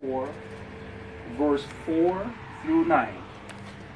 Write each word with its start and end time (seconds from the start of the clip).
4, 0.00 0.30
verse 1.36 1.64
4 1.84 2.32
through 2.62 2.86
9. 2.86 3.14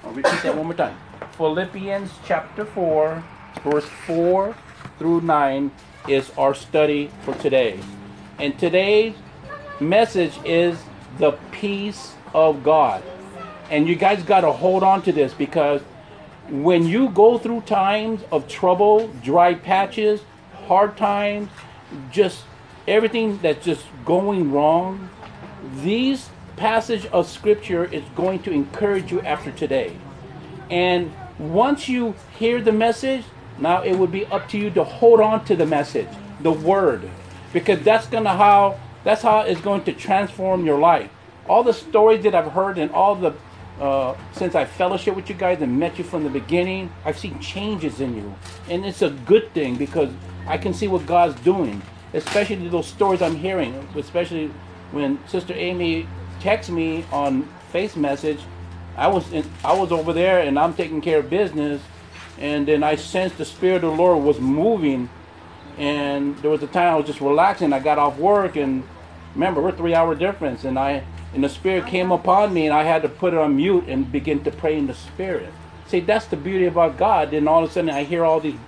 I'll 0.03 0.13
repeat 0.13 0.43
that 0.43 0.55
one 0.55 0.67
more 0.67 0.75
time. 0.75 0.99
Philippians 1.39 2.11
chapter 2.27 2.67
4, 2.67 3.25
verse 3.63 3.87
4 4.07 4.55
through 4.99 5.23
9 5.23 5.71
is 6.07 6.31
our 6.37 6.55
study 6.55 7.11
for 7.23 7.33
today. 7.37 7.81
And 8.39 8.59
today's 8.59 9.15
message 9.81 10.35
is 10.45 10.79
the 11.17 11.33
peace 11.53 12.13
of 12.35 12.63
God. 12.63 13.03
And 13.71 13.89
you 13.89 13.97
guys 13.97 14.23
got 14.23 14.43
to 14.43 14.53
hold 14.53 14.83
on 14.83 15.01
to 15.05 15.13
this 15.13 15.33
because 15.33 15.81
when 16.51 16.87
you 16.87 17.09
go 17.09 17.39
through 17.39 17.63
times 17.63 18.21
of 18.31 18.47
trouble, 18.47 19.09
dry 19.23 19.55
patches, 19.55 20.21
hard 20.67 20.99
times, 20.99 21.49
just 22.13 22.45
everything 22.87 23.39
that's 23.39 23.65
just 23.65 23.87
going 24.05 24.53
wrong, 24.53 25.09
these 25.83 26.29
passage 26.57 27.07
of 27.07 27.29
scripture 27.29 27.85
is 27.85 28.03
going 28.15 28.41
to 28.43 28.53
encourage 28.53 29.11
you 29.11 29.21
after 29.23 29.51
today. 29.51 29.97
And 30.71 31.13
once 31.39 31.89
you 31.89 32.15
hear 32.39 32.61
the 32.61 32.73
message, 32.73 33.25
now 33.59 33.83
it 33.83 33.95
would 33.97 34.13
be 34.13 34.27
up 34.27 34.49
to 34.51 34.59
you 34.59 34.71
to 34.71 34.85
hold 34.85 35.21
on 35.21 35.45
to 35.47 35.57
the 35.57 35.67
message, 35.67 36.09
the 36.41 36.53
word, 36.53 37.09
because 37.53 37.81
that's 37.81 38.07
gonna 38.07 38.37
how 38.37 38.79
that's 39.05 39.23
how 39.23 39.41
it's 39.41 39.61
going 39.61 39.85
to 39.85 39.93
transform 39.93 40.65
your 40.65 40.79
life. 40.79 41.11
All 41.49 41.63
the 41.63 41.75
stories 41.75 42.23
that 42.25 42.35
I've 42.35 42.53
heard 42.53 42.79
and 42.79 42.91
all 42.91 43.15
the 43.15 43.35
uh, 43.81 44.17
since 44.33 44.55
I 44.55 44.65
fellowship 44.65 45.17
with 45.17 45.29
you 45.29 45.35
guys 45.35 45.61
and 45.61 45.79
met 45.79 45.99
you 45.99 46.05
from 46.05 46.23
the 46.23 46.31
beginning, 46.31 46.93
I've 47.05 47.19
seen 47.19 47.41
changes 47.41 48.01
in 48.01 48.17
you, 48.17 48.35
and 48.69 48.85
it's 48.85 49.03
a 49.03 49.11
good 49.11 49.53
thing 49.53 49.77
because 49.77 50.11
I 50.47 50.59
can 50.59 50.73
see 50.73 50.89
what 50.89 51.07
God's 51.07 51.39
doing. 51.41 51.83
Especially 52.13 52.69
those 52.69 52.87
stories 52.87 53.21
I'm 53.21 53.35
hearing, 53.35 53.75
especially 53.97 54.53
when 54.95 55.19
Sister 55.29 55.53
Amy 55.55 56.07
texts 56.41 56.71
me 56.71 57.05
on 57.11 57.49
face 57.71 57.97
message. 57.97 58.41
I 58.97 59.09
was 59.09 59.33
in, 59.33 59.45
I 59.65 59.73
was 59.75 59.91
over 59.91 60.13
there 60.13 60.41
and 60.41 60.59
I'm 60.59 60.75
taking 60.75 61.01
care 61.01 61.19
of 61.19 61.29
business, 61.29 61.83
and 62.39 62.67
then 62.67 62.83
I 62.83 62.97
sensed 62.97 63.39
the 63.39 63.45
Spirit 63.45 63.83
of 63.83 63.91
the 63.91 63.97
Lord 63.97 64.23
was 64.23 64.39
moving, 64.39 65.09
and 65.77 66.37
there 66.39 66.51
was 66.51 66.63
a 66.63 66.69
time 66.69 66.95
I 66.95 66.97
was 66.97 67.07
just 67.07 67.21
relaxing. 67.21 67.73
I 67.73 67.81
got 67.81 67.99
off 67.99 68.17
work 68.19 68.57
and 68.57 68.85
remember 69.35 69.61
we're 69.61 69.73
three 69.73 69.95
hour 69.95 70.15
difference, 70.15 70.65
and 70.65 70.79
I 70.79 71.03
and 71.35 71.43
the 71.43 71.49
Spirit 71.49 71.87
came 71.87 72.13
upon 72.13 72.55
me, 72.55 72.67
and 72.67 72.75
I 72.75 72.85
had 72.85 73.03
to 73.03 73.09
put 73.09 73.35
it 73.35 73.41
on 73.41 73.57
mute 73.57 73.85
and 73.89 74.11
begin 74.11 74.45
to 74.45 74.53
pray 74.53 74.79
in 74.79 74.87
the 74.87 74.95
Spirit. 74.95 75.53
See, 75.89 75.99
that's 75.99 76.27
the 76.27 76.37
beauty 76.37 76.67
about 76.67 76.97
God. 76.97 77.33
Then 77.33 77.49
all 77.49 77.65
of 77.65 77.71
a 77.71 77.73
sudden, 77.73 77.91
I 77.91 78.05
hear 78.05 78.25
all 78.25 78.39
these 78.39 78.59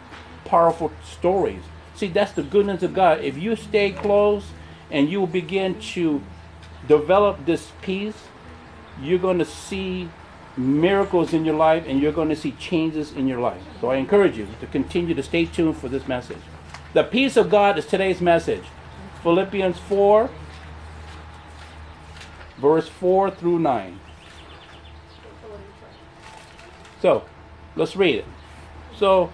powerful 0.44 0.90
stories. 1.04 1.62
See, 1.94 2.08
that's 2.08 2.32
the 2.32 2.42
goodness 2.42 2.82
of 2.82 2.92
God. 2.92 3.20
If 3.20 3.38
you 3.38 3.54
stay 3.54 3.92
close 3.92 4.44
and 4.90 5.08
you 5.08 5.20
will 5.20 5.26
begin 5.26 5.78
to 5.80 6.22
develop 6.86 7.44
this 7.46 7.72
peace, 7.82 8.16
you're 9.00 9.18
going 9.18 9.38
to 9.38 9.44
see 9.44 10.08
miracles 10.56 11.34
in 11.34 11.44
your 11.44 11.54
life 11.54 11.84
and 11.86 12.00
you're 12.00 12.12
going 12.12 12.28
to 12.28 12.36
see 12.36 12.52
changes 12.52 13.12
in 13.12 13.26
your 13.26 13.40
life. 13.40 13.60
So 13.80 13.90
I 13.90 13.96
encourage 13.96 14.38
you 14.38 14.46
to 14.60 14.66
continue 14.66 15.14
to 15.14 15.22
stay 15.22 15.44
tuned 15.44 15.76
for 15.76 15.88
this 15.88 16.08
message. 16.08 16.38
The 16.94 17.04
peace 17.04 17.36
of 17.36 17.50
God 17.50 17.78
is 17.78 17.86
today's 17.86 18.20
message. 18.20 18.64
Philippians 19.22 19.78
4 19.78 20.30
verse 22.58 22.88
4 22.88 23.30
through 23.30 23.58
9. 23.58 24.00
So, 27.02 27.24
let's 27.76 27.94
read 27.94 28.16
it. 28.16 28.24
So, 28.96 29.30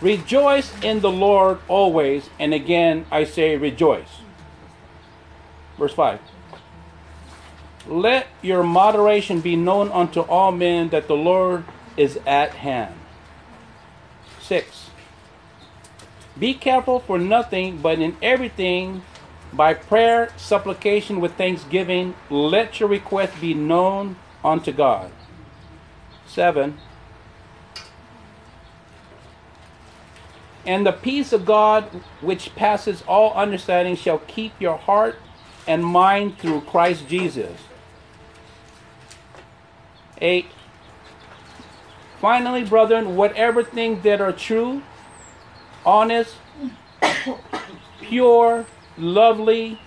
rejoice 0.00 0.72
in 0.82 1.00
the 1.00 1.10
Lord 1.10 1.58
always, 1.68 2.30
and 2.38 2.52
again 2.52 3.06
I 3.10 3.24
say 3.24 3.56
rejoice. 3.56 4.20
Verse 5.78 5.92
5. 5.94 6.20
Let 7.86 8.26
your 8.40 8.62
moderation 8.62 9.40
be 9.40 9.56
known 9.56 9.90
unto 9.92 10.20
all 10.20 10.52
men 10.52 10.88
that 10.88 11.06
the 11.06 11.16
Lord 11.16 11.64
is 11.96 12.18
at 12.26 12.52
hand. 12.52 12.94
6. 14.40 14.90
Be 16.38 16.54
careful 16.54 17.00
for 17.00 17.18
nothing, 17.18 17.78
but 17.78 17.98
in 17.98 18.16
everything 18.22 19.02
by 19.52 19.74
prayer, 19.74 20.30
supplication 20.36 21.20
with 21.20 21.34
thanksgiving, 21.34 22.14
let 22.28 22.80
your 22.80 22.88
request 22.88 23.40
be 23.40 23.54
known 23.54 24.16
unto 24.44 24.72
God. 24.72 25.12
7. 26.26 26.76
And 30.66 30.86
the 30.86 30.92
peace 30.92 31.32
of 31.32 31.44
God, 31.44 31.84
which 32.20 32.54
passes 32.54 33.02
all 33.06 33.32
understanding, 33.34 33.96
shall 33.96 34.18
keep 34.18 34.58
your 34.60 34.76
heart 34.76 35.16
and 35.66 35.84
mind 35.84 36.38
through 36.38 36.62
Christ 36.62 37.06
Jesus. 37.08 37.58
8. 40.20 40.46
Finally, 42.20 42.64
brethren, 42.64 43.16
whatever 43.16 43.62
things 43.62 44.02
that 44.04 44.20
are 44.20 44.32
true, 44.32 44.82
honest, 45.84 46.34
pure, 48.00 48.64
lovely, 48.96 49.78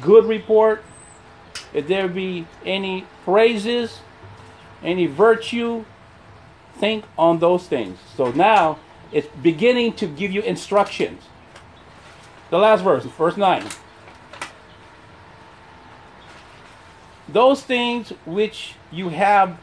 good 0.00 0.24
report. 0.24 0.84
If 1.74 1.88
there 1.88 2.06
be 2.06 2.46
any 2.64 3.06
praises, 3.24 3.98
any 4.82 5.06
virtue, 5.06 5.84
think 6.74 7.04
on 7.18 7.38
those 7.38 7.66
things. 7.66 7.98
So 8.16 8.30
now 8.30 8.78
it's 9.16 9.28
beginning 9.42 9.94
to 9.94 10.06
give 10.06 10.30
you 10.30 10.42
instructions. 10.42 11.22
The 12.50 12.58
last 12.58 12.82
verse, 12.82 13.02
verse 13.04 13.38
9. 13.38 13.66
Those 17.26 17.62
things 17.62 18.10
which 18.26 18.74
you 18.92 19.08
have 19.08 19.58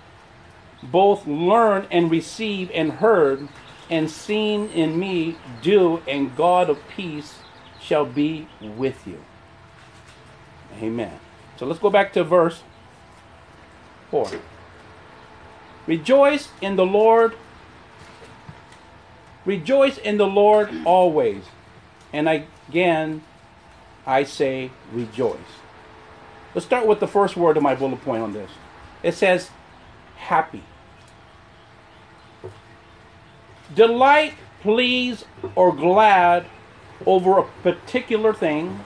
both 0.82 1.28
learned 1.28 1.88
and 1.92 2.10
received 2.10 2.72
and 2.72 2.94
heard 2.94 3.48
and 3.92 4.10
seen 4.10 4.70
in 4.70 5.00
me, 5.00 5.38
do, 5.62 6.02
and 6.08 6.36
God 6.36 6.68
of 6.68 6.80
peace 6.88 7.38
shall 7.80 8.08
be 8.08 8.48
with 8.60 9.06
you. 9.06 9.24
Amen. 10.82 11.20
So 11.58 11.68
let's 11.68 11.80
go 11.80 11.92
back 11.92 12.12
to 12.14 12.24
verse 12.24 12.64
4. 14.10 14.32
Rejoice 15.86 16.50
in 16.60 16.76
the 16.76 16.88
Lord. 16.88 17.36
Rejoice 19.46 19.98
in 19.98 20.18
the 20.18 20.28
Lord 20.28 20.70
always. 20.86 21.44
And 22.12 22.30
again, 22.30 23.24
I 24.06 24.24
say 24.24 24.72
rejoice. 24.92 25.40
Let's 26.54 26.66
start 26.66 26.88
with 26.88 27.00
the 27.00 27.08
first 27.08 27.36
word 27.36 27.58
of 27.58 27.64
my 27.64 27.76
bullet 27.76 28.02
point 28.02 28.24
on 28.24 28.34
this. 28.34 28.52
It 29.02 29.14
says 29.14 29.50
happy. 30.18 30.64
Delight, 33.74 34.36
please, 34.62 35.26
or 35.56 35.76
glad 35.76 36.46
over 37.06 37.40
a 37.40 37.44
particular 37.64 38.34
thing, 38.34 38.80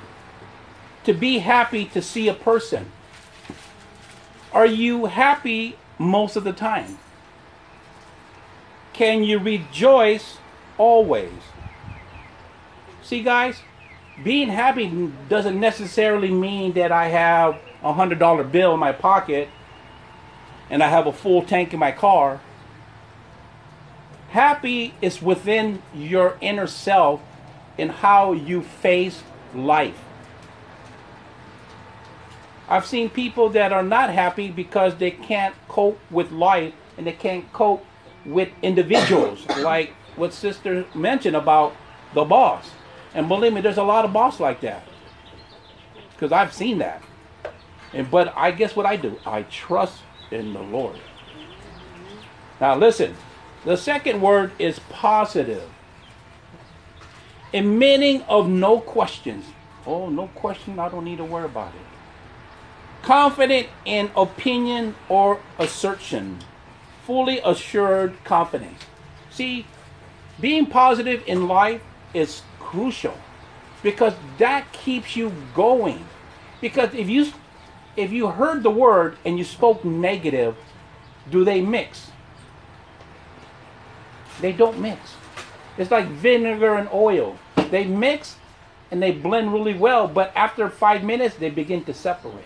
to 1.04 1.14
be 1.14 1.40
happy 1.40 1.86
to 1.86 2.02
see 2.02 2.28
a 2.28 2.34
person. 2.34 2.92
Are 4.54 4.66
you 4.66 5.06
happy 5.06 5.78
most 6.00 6.36
of 6.36 6.44
the 6.44 6.54
time? 6.54 6.98
Can 8.94 9.24
you 9.24 9.38
rejoice 9.40 10.38
always? 10.78 11.32
See, 13.02 13.24
guys, 13.24 13.62
being 14.24 14.50
happy 14.50 15.12
doesn't 15.30 15.60
necessarily 15.60 16.32
mean 16.32 16.74
that 16.74 16.92
I 16.92 17.08
have 17.08 17.60
a 17.84 17.94
hundred 17.94 18.20
dollar 18.20 18.44
bill 18.44 18.74
in 18.74 18.80
my 18.80 18.92
pocket 18.92 19.50
and 20.70 20.84
I 20.84 20.90
have 20.90 21.08
a 21.08 21.14
full 21.14 21.44
tank 21.44 21.74
in 21.74 21.80
my 21.80 21.92
car. 21.92 22.42
Happy 24.30 24.94
is 25.02 25.22
within 25.22 25.82
your 25.94 26.38
inner 26.42 26.68
self 26.68 27.22
in 27.78 27.90
how 27.90 28.34
you 28.34 28.62
face 28.62 29.24
life. 29.54 29.98
I've 32.70 32.86
seen 32.86 33.10
people 33.10 33.50
that 33.50 33.72
are 33.72 33.84
not 33.84 34.10
happy 34.10 34.50
because 34.50 34.96
they 34.96 35.12
can't 35.12 35.56
cope 35.70 36.00
with 36.12 36.32
life 36.32 36.74
and 36.98 37.08
they 37.08 37.14
can't 37.14 37.52
cope 37.54 37.86
with 38.26 38.50
individuals, 38.62 39.48
like 39.60 39.94
what 40.18 40.34
Sister 40.34 40.86
mentioned 40.94 41.36
about 41.36 41.76
the 42.14 42.24
boss. 42.24 42.70
And 43.14 43.28
believe 43.28 43.54
me, 43.54 43.62
there's 43.62 43.78
a 43.78 43.84
lot 43.84 44.06
of 44.06 44.14
boss 44.14 44.40
like 44.40 44.62
that. 44.62 44.84
Because 46.12 46.32
I've 46.32 46.54
seen 46.54 46.80
that. 46.80 47.02
And 47.94 48.10
but 48.10 48.34
I 48.36 48.52
guess 48.52 48.76
what 48.76 48.86
I 48.86 48.98
do? 48.98 49.18
I 49.26 49.44
trust 49.44 50.02
in 50.32 50.54
the 50.54 50.62
Lord. 50.62 51.00
Now 52.60 52.76
listen, 52.76 53.16
the 53.66 53.78
second 53.78 54.22
word 54.22 54.52
is 54.60 54.80
positive 54.90 55.70
a 57.54 57.62
meaning 57.62 58.22
of 58.24 58.50
no 58.50 58.80
questions. 58.80 59.46
Oh, 59.86 60.10
no 60.10 60.28
question, 60.28 60.80
I 60.80 60.90
don't 60.90 61.06
need 61.06 61.18
to 61.18 61.24
worry 61.24 61.46
about 61.46 61.74
it. 61.74 61.82
Confident 63.02 63.68
in 63.86 64.12
opinion 64.18 64.96
or 65.08 65.40
assertion. 65.58 66.40
Fully 67.06 67.40
assured 67.44 68.22
confidence. 68.26 68.84
See, 69.30 69.66
being 70.40 70.66
positive 70.66 71.24
in 71.28 71.48
life 71.48 71.82
is 72.14 72.42
crucial 72.60 73.18
because 73.84 74.14
that 74.38 74.72
keeps 74.72 75.16
you 75.16 75.34
going. 75.56 76.06
Because 76.62 76.94
if 76.94 77.10
you 77.10 77.32
if 77.96 78.12
you 78.12 78.28
heard 78.28 78.64
the 78.64 78.70
word 78.70 79.18
and 79.26 79.38
you 79.38 79.44
spoke 79.44 79.84
negative, 79.84 80.56
do 81.30 81.44
they 81.44 81.62
mix? 81.62 82.12
They 84.40 84.52
don't 84.52 84.80
mix. 84.80 85.16
It's 85.78 85.90
like 85.92 86.08
vinegar 86.08 86.76
and 86.76 86.90
oil. 86.94 87.38
They 87.72 87.86
mix 87.86 88.36
and 88.92 89.02
they 89.02 89.12
blend 89.12 89.54
really 89.54 89.74
well, 89.74 90.08
but 90.08 90.32
after 90.36 90.70
five 90.70 91.04
minutes, 91.04 91.36
they 91.36 91.50
begin 91.50 91.84
to 91.86 91.94
separate. 91.94 92.46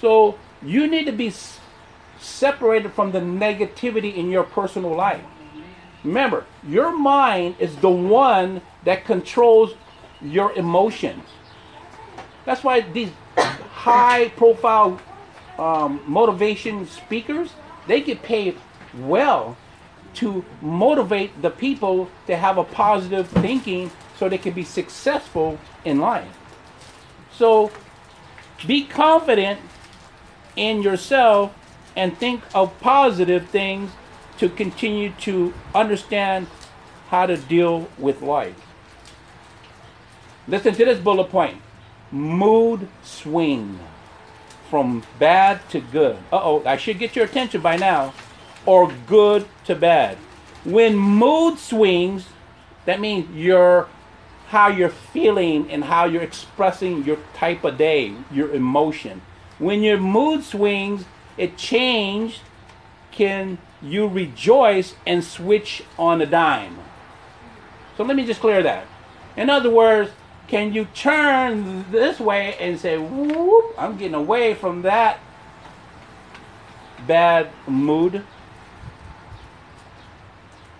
So 0.00 0.38
you 0.62 0.86
need 0.86 1.06
to 1.06 1.12
be 1.12 1.32
separated 2.20 2.92
from 2.92 3.12
the 3.12 3.20
negativity 3.20 4.14
in 4.14 4.30
your 4.30 4.44
personal 4.44 4.94
life. 4.94 5.22
Remember, 6.04 6.44
your 6.66 6.96
mind 6.96 7.56
is 7.58 7.76
the 7.76 7.90
one 7.90 8.60
that 8.84 9.04
controls 9.04 9.74
your 10.20 10.52
emotions. 10.52 11.24
That's 12.44 12.64
why 12.64 12.80
these 12.80 13.10
high 13.36 14.28
profile 14.30 15.00
um, 15.58 16.00
motivation 16.06 16.86
speakers, 16.86 17.52
they 17.86 18.00
get 18.00 18.22
paid 18.22 18.56
well 18.96 19.56
to 20.14 20.44
motivate 20.60 21.42
the 21.42 21.50
people 21.50 22.08
to 22.26 22.36
have 22.36 22.58
a 22.58 22.64
positive 22.64 23.28
thinking 23.28 23.90
so 24.16 24.28
they 24.28 24.38
can 24.38 24.52
be 24.52 24.64
successful 24.64 25.58
in 25.84 26.00
life. 26.00 26.36
So 27.32 27.70
be 28.66 28.84
confident 28.84 29.60
in 30.56 30.82
yourself 30.82 31.54
and 31.94 32.16
think 32.16 32.42
of 32.54 32.78
positive 32.80 33.48
things 33.48 33.90
to 34.38 34.48
continue 34.48 35.10
to 35.20 35.52
understand 35.74 36.46
how 37.08 37.26
to 37.26 37.36
deal 37.36 37.88
with 37.98 38.22
life. 38.22 38.54
Listen 40.46 40.74
to 40.74 40.84
this 40.84 40.98
bullet 40.98 41.30
point 41.30 41.60
mood 42.10 42.88
swing 43.02 43.78
from 44.70 45.02
bad 45.18 45.60
to 45.70 45.80
good. 45.80 46.16
Uh 46.32 46.40
oh, 46.42 46.62
I 46.64 46.76
should 46.76 46.98
get 46.98 47.16
your 47.16 47.24
attention 47.24 47.60
by 47.60 47.76
now. 47.76 48.14
Or 48.66 48.92
good 49.06 49.46
to 49.64 49.74
bad. 49.74 50.18
When 50.64 50.96
mood 50.96 51.58
swings, 51.58 52.26
that 52.84 53.00
means 53.00 53.34
your 53.34 53.88
how 54.48 54.68
you're 54.68 54.88
feeling 54.88 55.70
and 55.70 55.84
how 55.84 56.06
you're 56.06 56.22
expressing 56.22 57.04
your 57.04 57.18
type 57.34 57.64
of 57.64 57.76
day, 57.76 58.14
your 58.30 58.50
emotion. 58.54 59.20
When 59.58 59.82
your 59.82 59.98
mood 59.98 60.42
swings, 60.42 61.04
it 61.36 61.56
changed. 61.56 62.40
Can 63.10 63.58
you 63.82 64.06
rejoice 64.06 64.94
and 65.06 65.22
switch 65.24 65.82
on 65.98 66.20
a 66.20 66.26
dime? 66.26 66.78
So 67.96 68.04
let 68.04 68.16
me 68.16 68.26
just 68.26 68.40
clear 68.40 68.62
that. 68.62 68.86
In 69.36 69.50
other 69.50 69.70
words, 69.70 70.10
can 70.48 70.72
you 70.72 70.86
turn 70.94 71.90
this 71.90 72.18
way 72.18 72.56
and 72.58 72.78
say, 72.78 72.96
whoop, 72.96 73.74
I'm 73.76 73.96
getting 73.96 74.14
away 74.14 74.54
from 74.54 74.82
that 74.82 75.20
bad 77.06 77.50
mood? 77.66 78.24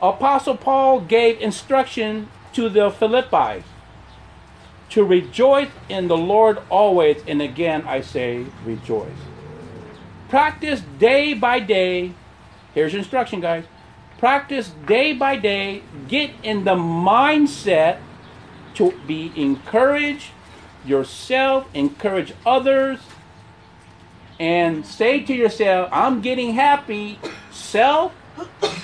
Apostle 0.00 0.56
Paul 0.56 1.00
gave 1.00 1.40
instruction 1.40 2.28
to 2.52 2.68
the 2.68 2.90
Philippi 2.90 3.64
to 4.90 5.04
rejoice 5.04 5.70
in 5.88 6.08
the 6.08 6.16
Lord 6.16 6.58
always. 6.70 7.22
And 7.26 7.42
again, 7.42 7.84
I 7.86 8.00
say 8.00 8.46
rejoice. 8.64 9.10
Practice 10.28 10.82
day 10.98 11.34
by 11.34 11.60
day. 11.60 12.14
Here's 12.78 12.92
your 12.92 13.00
instruction, 13.00 13.40
guys. 13.40 13.64
Practice 14.18 14.70
day 14.86 15.12
by 15.12 15.34
day. 15.34 15.82
Get 16.06 16.30
in 16.44 16.62
the 16.62 16.76
mindset 16.76 17.98
to 18.74 18.92
be 19.04 19.32
encouraged 19.34 20.30
yourself, 20.84 21.66
encourage 21.74 22.34
others, 22.46 23.00
and 24.38 24.86
say 24.86 25.18
to 25.24 25.34
yourself, 25.34 25.88
I'm 25.90 26.20
getting 26.20 26.54
happy. 26.54 27.18
Self, 27.50 28.12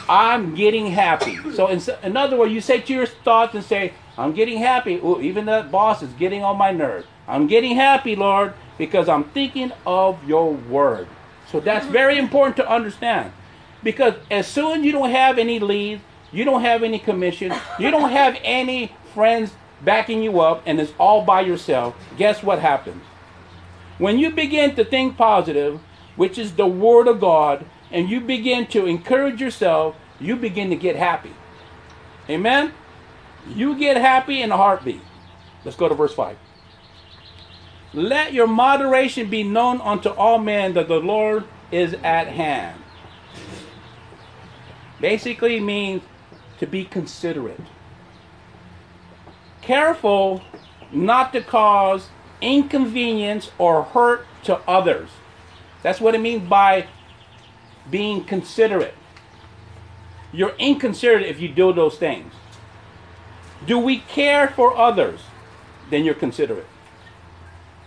I'm 0.08 0.56
getting 0.56 0.88
happy. 0.88 1.52
So, 1.52 1.68
in, 1.68 1.80
in 2.02 2.16
other 2.16 2.36
words, 2.36 2.52
you 2.52 2.60
say 2.60 2.80
to 2.80 2.92
your 2.92 3.06
thoughts 3.06 3.54
and 3.54 3.62
say, 3.62 3.92
I'm 4.18 4.32
getting 4.32 4.58
happy. 4.58 4.96
Ooh, 4.96 5.20
even 5.20 5.44
that 5.44 5.70
boss 5.70 6.02
is 6.02 6.12
getting 6.14 6.42
on 6.42 6.58
my 6.58 6.72
nerves. 6.72 7.06
I'm 7.28 7.46
getting 7.46 7.76
happy, 7.76 8.16
Lord, 8.16 8.54
because 8.76 9.08
I'm 9.08 9.22
thinking 9.22 9.70
of 9.86 10.18
your 10.26 10.52
word. 10.52 11.06
So 11.52 11.60
that's 11.60 11.84
mm-hmm. 11.84 11.92
very 11.92 12.18
important 12.18 12.56
to 12.56 12.68
understand. 12.68 13.32
Because 13.84 14.14
as 14.30 14.48
soon 14.48 14.80
as 14.80 14.84
you 14.84 14.90
don't 14.90 15.10
have 15.10 15.38
any 15.38 15.60
leads, 15.60 16.02
you 16.32 16.44
don't 16.44 16.62
have 16.62 16.82
any 16.82 16.98
commission, 16.98 17.54
you 17.78 17.92
don't 17.92 18.10
have 18.10 18.36
any 18.42 18.92
friends 19.12 19.52
backing 19.82 20.22
you 20.22 20.40
up, 20.40 20.62
and 20.66 20.80
it's 20.80 20.92
all 20.98 21.22
by 21.24 21.42
yourself, 21.42 21.94
guess 22.16 22.42
what 22.42 22.58
happens? 22.58 23.02
When 23.98 24.18
you 24.18 24.30
begin 24.30 24.74
to 24.74 24.84
think 24.84 25.16
positive, 25.16 25.80
which 26.16 26.38
is 26.38 26.54
the 26.54 26.66
Word 26.66 27.06
of 27.06 27.20
God, 27.20 27.64
and 27.92 28.08
you 28.08 28.20
begin 28.20 28.66
to 28.68 28.86
encourage 28.86 29.40
yourself, 29.40 29.94
you 30.18 30.34
begin 30.34 30.70
to 30.70 30.76
get 30.76 30.96
happy. 30.96 31.32
Amen? 32.28 32.72
You 33.48 33.78
get 33.78 33.96
happy 33.96 34.42
in 34.42 34.50
a 34.50 34.56
heartbeat. 34.56 35.02
Let's 35.64 35.76
go 35.76 35.88
to 35.88 35.94
verse 35.94 36.14
5. 36.14 36.36
Let 37.92 38.32
your 38.32 38.46
moderation 38.48 39.30
be 39.30 39.44
known 39.44 39.80
unto 39.80 40.08
all 40.08 40.38
men 40.38 40.74
that 40.74 40.88
the 40.88 40.98
Lord 40.98 41.44
is 41.70 41.94
at 42.02 42.28
hand. 42.28 42.80
Basically 45.00 45.60
means 45.60 46.02
to 46.58 46.66
be 46.66 46.84
considerate. 46.84 47.60
Careful 49.60 50.42
not 50.92 51.32
to 51.32 51.42
cause 51.42 52.08
inconvenience 52.40 53.50
or 53.58 53.82
hurt 53.82 54.26
to 54.44 54.56
others. 54.68 55.08
That's 55.82 56.00
what 56.00 56.14
it 56.14 56.20
means 56.20 56.48
by 56.48 56.86
being 57.90 58.24
considerate. 58.24 58.94
You're 60.32 60.54
inconsiderate 60.58 61.26
if 61.26 61.40
you 61.40 61.48
do 61.48 61.72
those 61.72 61.96
things. 61.96 62.32
Do 63.66 63.78
we 63.78 63.98
care 63.98 64.48
for 64.48 64.76
others? 64.76 65.20
Then 65.90 66.04
you're 66.04 66.14
considerate. 66.14 66.66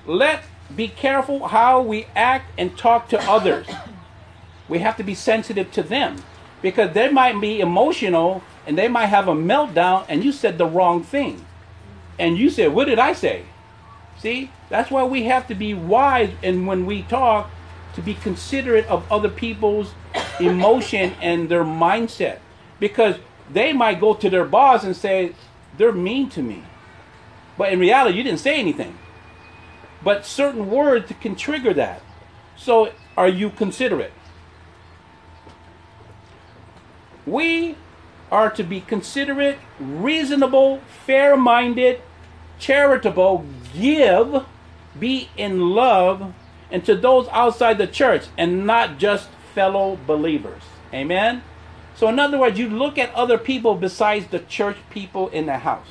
Let 0.05 0.43
be 0.75 0.87
careful 0.87 1.47
how 1.47 1.81
we 1.81 2.07
act 2.15 2.51
and 2.57 2.77
talk 2.77 3.09
to 3.09 3.21
others. 3.29 3.67
We 4.67 4.79
have 4.79 4.97
to 4.97 5.03
be 5.03 5.15
sensitive 5.15 5.71
to 5.73 5.83
them 5.83 6.17
because 6.61 6.93
they 6.93 7.09
might 7.09 7.39
be 7.39 7.59
emotional 7.59 8.43
and 8.65 8.77
they 8.77 8.87
might 8.87 9.07
have 9.07 9.27
a 9.27 9.33
meltdown 9.33 10.05
and 10.09 10.23
you 10.23 10.31
said 10.31 10.57
the 10.57 10.65
wrong 10.65 11.03
thing. 11.03 11.45
And 12.19 12.37
you 12.37 12.49
said, 12.49 12.73
What 12.73 12.85
did 12.85 12.99
I 12.99 13.13
say? 13.13 13.43
See, 14.19 14.51
that's 14.69 14.89
why 14.89 15.03
we 15.03 15.23
have 15.23 15.47
to 15.47 15.55
be 15.55 15.73
wise 15.73 16.31
and 16.41 16.67
when 16.67 16.85
we 16.85 17.03
talk 17.03 17.49
to 17.93 18.01
be 18.01 18.15
considerate 18.15 18.85
of 18.87 19.09
other 19.11 19.29
people's 19.29 19.93
emotion 20.39 21.13
and 21.21 21.49
their 21.49 21.63
mindset 21.63 22.39
because 22.79 23.15
they 23.51 23.73
might 23.73 23.99
go 23.99 24.13
to 24.13 24.29
their 24.29 24.45
boss 24.45 24.83
and 24.83 24.95
say 24.95 25.33
they're 25.77 25.91
mean 25.91 26.29
to 26.31 26.41
me. 26.41 26.63
But 27.57 27.71
in 27.71 27.79
reality, 27.79 28.17
you 28.17 28.23
didn't 28.23 28.39
say 28.39 28.59
anything. 28.59 28.97
But 30.03 30.25
certain 30.25 30.69
words 30.69 31.11
can 31.21 31.35
trigger 31.35 31.73
that. 31.73 32.01
So 32.55 32.91
are 33.15 33.27
you 33.27 33.49
considerate? 33.49 34.11
We 37.27 37.75
are 38.31 38.49
to 38.51 38.63
be 38.63 38.79
considerate, 38.79 39.59
reasonable, 39.79 40.79
fair 41.05 41.35
minded, 41.35 42.01
charitable, 42.57 43.45
give, 43.73 44.45
be 44.97 45.29
in 45.35 45.71
love, 45.71 46.33
and 46.71 46.85
to 46.85 46.95
those 46.95 47.27
outside 47.29 47.77
the 47.77 47.87
church, 47.87 48.27
and 48.37 48.65
not 48.65 48.97
just 48.97 49.27
fellow 49.53 49.99
believers. 50.07 50.63
Amen? 50.93 51.43
So, 51.95 52.07
in 52.07 52.17
other 52.17 52.37
words, 52.37 52.57
you 52.57 52.69
look 52.69 52.97
at 52.97 53.13
other 53.13 53.37
people 53.37 53.75
besides 53.75 54.27
the 54.27 54.39
church 54.39 54.77
people 54.89 55.27
in 55.29 55.47
the 55.47 55.57
house. 55.57 55.87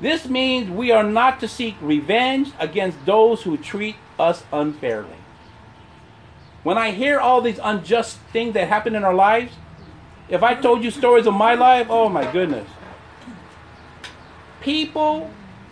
This 0.00 0.26
means 0.26 0.68
we 0.68 0.90
are 0.90 1.04
not 1.04 1.38
to 1.40 1.48
seek 1.48 1.76
revenge 1.80 2.50
against 2.58 3.04
those 3.06 3.42
who 3.42 3.56
treat 3.56 3.94
us 4.18 4.42
unfairly. 4.52 5.21
When 6.62 6.78
I 6.78 6.92
hear 6.92 7.18
all 7.18 7.40
these 7.40 7.58
unjust 7.62 8.18
things 8.32 8.54
that 8.54 8.68
happen 8.68 8.94
in 8.94 9.04
our 9.04 9.14
lives, 9.14 9.52
if 10.28 10.42
I 10.42 10.54
told 10.54 10.84
you 10.84 10.90
stories 10.90 11.26
of 11.26 11.34
my 11.34 11.54
life, 11.54 11.88
oh 11.90 12.08
my 12.08 12.30
goodness. 12.30 12.68
People 14.60 15.30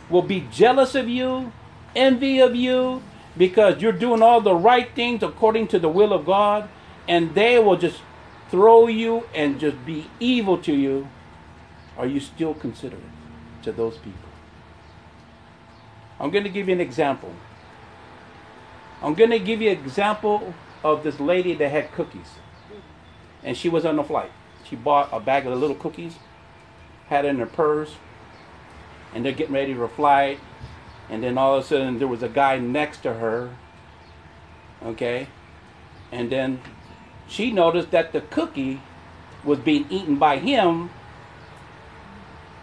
will 0.09 0.23
be 0.23 0.47
jealous 0.51 0.97
of 0.97 1.09
you, 1.09 1.53
envy 1.95 2.41
of 2.41 2.57
you, 2.57 3.03
because 3.37 3.81
you're 3.81 3.93
doing 3.93 4.21
all 4.23 4.41
the 4.41 4.55
right 4.55 4.93
things 4.95 5.23
according 5.23 5.69
to 5.69 5.79
the 5.79 5.89
will 5.89 6.13
of 6.13 6.27
God, 6.27 6.69
and 7.07 7.35
they 7.35 7.59
will 7.61 7.77
just 7.77 8.03
throw 8.51 8.89
you 8.89 9.29
and 9.33 9.61
just 9.61 9.85
be 9.87 10.11
evil 10.19 10.59
to 10.59 10.75
you. 10.75 11.09
Are 11.97 12.07
you 12.07 12.19
still 12.19 12.55
considerate 12.55 13.03
to 13.63 13.71
those 13.71 13.97
people? 13.99 14.29
I'm 16.19 16.31
going 16.31 16.45
to 16.45 16.51
give 16.51 16.69
you 16.69 16.75
an 16.75 16.81
example. 16.81 17.33
I'm 19.03 19.15
going 19.15 19.31
to 19.31 19.39
give 19.39 19.63
you 19.63 19.71
an 19.71 19.79
example 19.79 20.53
of 20.83 21.03
this 21.03 21.21
lady 21.21 21.55
that 21.55 21.71
had 21.71 21.93
cookies. 21.93 22.39
And 23.43 23.57
she 23.57 23.69
was 23.69 23.85
on 23.85 23.97
the 23.97 24.05
flight. 24.05 24.31
She 24.65 24.77
bought 24.77 25.09
a 25.13 25.21
bag 25.21 25.47
of 25.47 25.53
the 25.53 25.59
little 25.59 25.77
cookies, 25.77 26.17
had 27.09 27.25
it 27.25 27.29
in 27.29 27.39
her 27.39 27.47
purse, 27.47 27.97
and 29.15 29.25
they're 29.25 29.33
getting 29.33 29.55
ready 29.55 29.75
to 29.75 29.89
fly. 29.89 30.39
And 31.09 31.23
then 31.23 31.37
all 31.37 31.57
of 31.57 31.65
a 31.65 31.67
sudden 31.67 31.99
there 31.99 32.09
was 32.09 32.23
a 32.23 32.29
guy 32.29 32.59
next 32.59 32.99
to 32.99 33.15
her. 33.15 33.51
Okay? 34.83 35.27
And 36.13 36.31
then 36.31 36.61
she 37.27 37.51
noticed 37.51 37.91
that 37.91 38.13
the 38.13 38.21
cookie 38.21 38.81
was 39.45 39.59
being 39.59 39.87
eaten 39.91 40.17
by 40.17 40.39
him. 40.39 40.91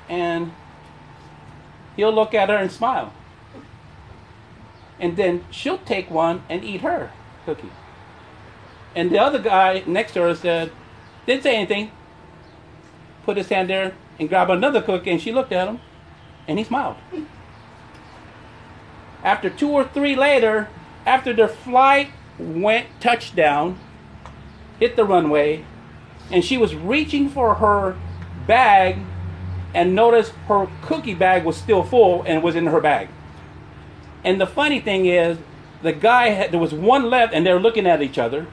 And 0.08 0.54
he'll 1.96 2.14
look 2.14 2.34
at 2.34 2.50
her 2.50 2.56
and 2.56 2.72
smile. 2.72 3.14
And 5.00 5.18
then 5.18 5.44
she'll 5.52 5.78
take 5.78 6.10
one 6.10 6.44
and 6.50 6.64
eat 6.64 6.82
her 6.82 7.12
cookie. 7.46 7.72
And 8.98 9.12
the 9.12 9.20
other 9.20 9.38
guy 9.38 9.84
next 9.86 10.13
to 10.13 10.24
her 10.24 10.34
said, 10.34 10.72
didn't 11.27 11.44
say 11.44 11.56
anything, 11.56 11.92
put 13.25 13.38
his 13.38 13.48
hand 13.48 13.70
there 13.70 13.94
and 14.20 14.27
grabbed 14.27 14.50
another 14.50 14.82
cookie, 14.82 15.12
and 15.12 15.22
she 15.22 15.32
looked 15.32 15.51
at 15.51 15.68
him, 15.68 15.80
and 16.48 16.58
he 16.58 16.66
smiled. 16.66 16.96
After 19.24 19.51
two 19.51 19.70
or 19.70 19.84
three 19.84 20.16
later, 20.16 20.70
after 21.06 21.32
their 21.32 21.48
flight 21.48 22.10
went 22.39 22.88
touchdown, 23.00 23.77
hit 24.80 24.96
the 24.96 25.06
runway, 25.06 25.63
and 26.32 26.44
she 26.44 26.58
was 26.58 26.74
reaching 26.74 27.30
for 27.30 27.54
her 27.56 27.96
bag 28.48 28.98
and 29.75 29.94
noticed 29.94 30.32
her 30.48 30.68
cookie 30.82 31.13
bag 31.13 31.46
was 31.46 31.56
still 31.56 31.84
full 31.84 32.24
and 32.24 32.42
was 32.42 32.56
in 32.56 32.66
her 32.66 32.82
bag. 32.82 33.10
And 34.24 34.42
the 34.42 34.48
funny 34.48 34.80
thing 34.80 35.06
is, 35.06 35.38
the 35.84 35.94
guy 35.94 36.30
had, 36.30 36.51
there 36.51 36.60
was 36.60 36.74
one 36.74 37.12
left, 37.12 37.36
and 37.36 37.46
they're 37.46 37.60
looking 37.60 37.86
at 37.86 38.01
each 38.01 38.18
other, 38.18 38.48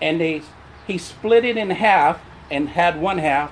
and 0.00 0.20
they 0.20 0.42
he 0.86 0.98
split 0.98 1.44
it 1.44 1.56
in 1.56 1.70
half 1.70 2.20
and 2.50 2.70
had 2.70 3.00
one 3.00 3.18
half, 3.18 3.50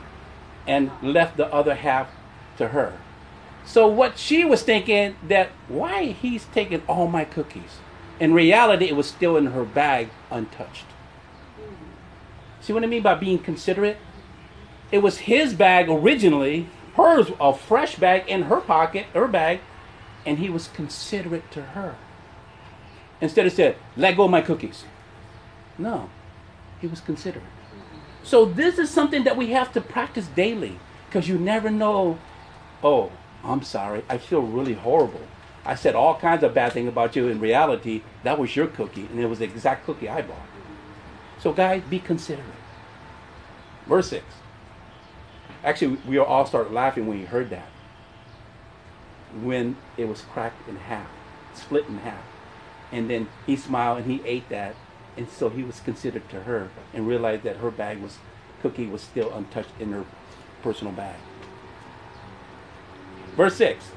and 0.67 0.91
left 1.03 1.37
the 1.37 1.53
other 1.53 1.75
half 1.75 2.09
to 2.57 2.69
her. 2.69 2.97
So 3.65 3.87
what 3.87 4.19
she 4.19 4.45
was 4.45 4.63
thinking 4.63 5.17
that 5.27 5.49
why 5.69 6.07
he's 6.07 6.45
taking 6.47 6.83
all 6.87 7.09
my 7.09 7.25
cookies. 7.25 7.79
In 8.21 8.33
reality, 8.33 8.87
it 8.87 8.97
was 8.97 9.09
still 9.09 9.37
in 9.37 9.47
her 9.47 9.65
bag 9.65 10.11
untouched. 10.31 10.87
See 12.61 12.73
what 12.73 12.85
I 12.85 12.87
mean 12.87 13.03
by 13.03 13.15
being 13.15 13.39
considerate? 13.39 13.97
It 14.93 14.99
was 14.99 15.19
his 15.19 15.55
bag 15.55 15.89
originally, 15.89 16.69
hers 16.95 17.33
a 17.41 17.53
fresh 17.53 17.97
bag 17.97 18.29
in 18.29 18.43
her 18.43 18.61
pocket, 18.61 19.07
her 19.13 19.27
bag, 19.27 19.61
and 20.25 20.39
he 20.39 20.49
was 20.49 20.69
considerate 20.69 21.51
to 21.51 21.63
her. 21.63 21.97
Instead 23.21 23.47
of 23.47 23.53
said, 23.53 23.77
let 23.97 24.17
go 24.17 24.25
of 24.25 24.31
my 24.31 24.41
cookies. 24.41 24.85
No, 25.77 26.09
he 26.85 26.89
was 26.89 27.01
considerate. 27.01 27.47
So 28.23 28.45
this 28.45 28.79
is 28.79 28.91
something 28.91 29.25
that 29.25 29.39
we 29.39 29.53
have 29.53 29.73
to 29.73 29.81
practice 29.81 30.27
daily 30.27 30.79
because 31.07 31.27
you 31.29 31.39
never 31.39 31.71
know, 31.71 32.19
oh, 32.83 33.11
I'm 33.43 33.63
sorry, 33.63 34.05
I 34.07 34.19
feel 34.19 34.43
really 34.43 34.75
horrible. 34.75 35.23
I 35.65 35.77
said 35.77 35.95
all 35.95 36.15
kinds 36.17 36.43
of 36.43 36.53
bad 36.53 36.75
things 36.75 36.89
about 36.89 37.17
you. 37.17 37.29
In 37.29 37.41
reality, 37.41 38.03
that 38.23 38.39
was 38.39 38.55
your 38.55 38.67
cookie, 38.67 39.07
and 39.07 39.19
it 39.19 39.25
was 39.27 39.39
the 39.39 39.47
exact 39.47 39.87
cookie 39.87 40.11
I 40.11 40.21
bought. 40.21 40.37
So, 41.39 41.55
guys, 41.55 41.83
be 41.89 41.99
considerate. 41.99 42.45
Verse 43.87 44.11
6. 44.11 44.23
Actually, 45.65 45.97
we 46.07 46.19
all 46.19 46.45
started 46.45 46.75
laughing 46.75 47.07
when 47.07 47.19
we 47.19 47.25
heard 47.25 47.49
that. 47.49 47.69
When 49.43 49.79
it 49.97 50.07
was 50.07 50.21
cracked 50.21 50.69
in 50.69 50.77
half, 50.77 51.09
split 51.55 51.87
in 51.89 51.97
half. 51.99 52.25
And 52.93 53.09
then 53.09 53.29
he 53.47 53.57
smiled 53.57 54.03
and 54.03 54.11
he 54.11 54.21
ate 54.27 54.51
that. 54.51 54.77
And 55.17 55.29
so 55.31 55.49
he 55.49 55.63
was 55.63 55.81
considered 55.81 56.29
to 56.31 56.43
her 56.43 56.71
and 56.93 57.07
realized 57.07 57.45
that 57.45 57.59
her 57.59 57.71
bag 57.71 57.99
was, 58.01 58.19
cookie 58.63 58.87
was 58.87 59.03
still 59.03 59.33
untouched 59.33 59.71
in 59.79 59.93
her 59.93 60.05
personal 60.63 60.93
bag. 60.93 61.17
Verse 63.37 63.57
6 63.57 63.91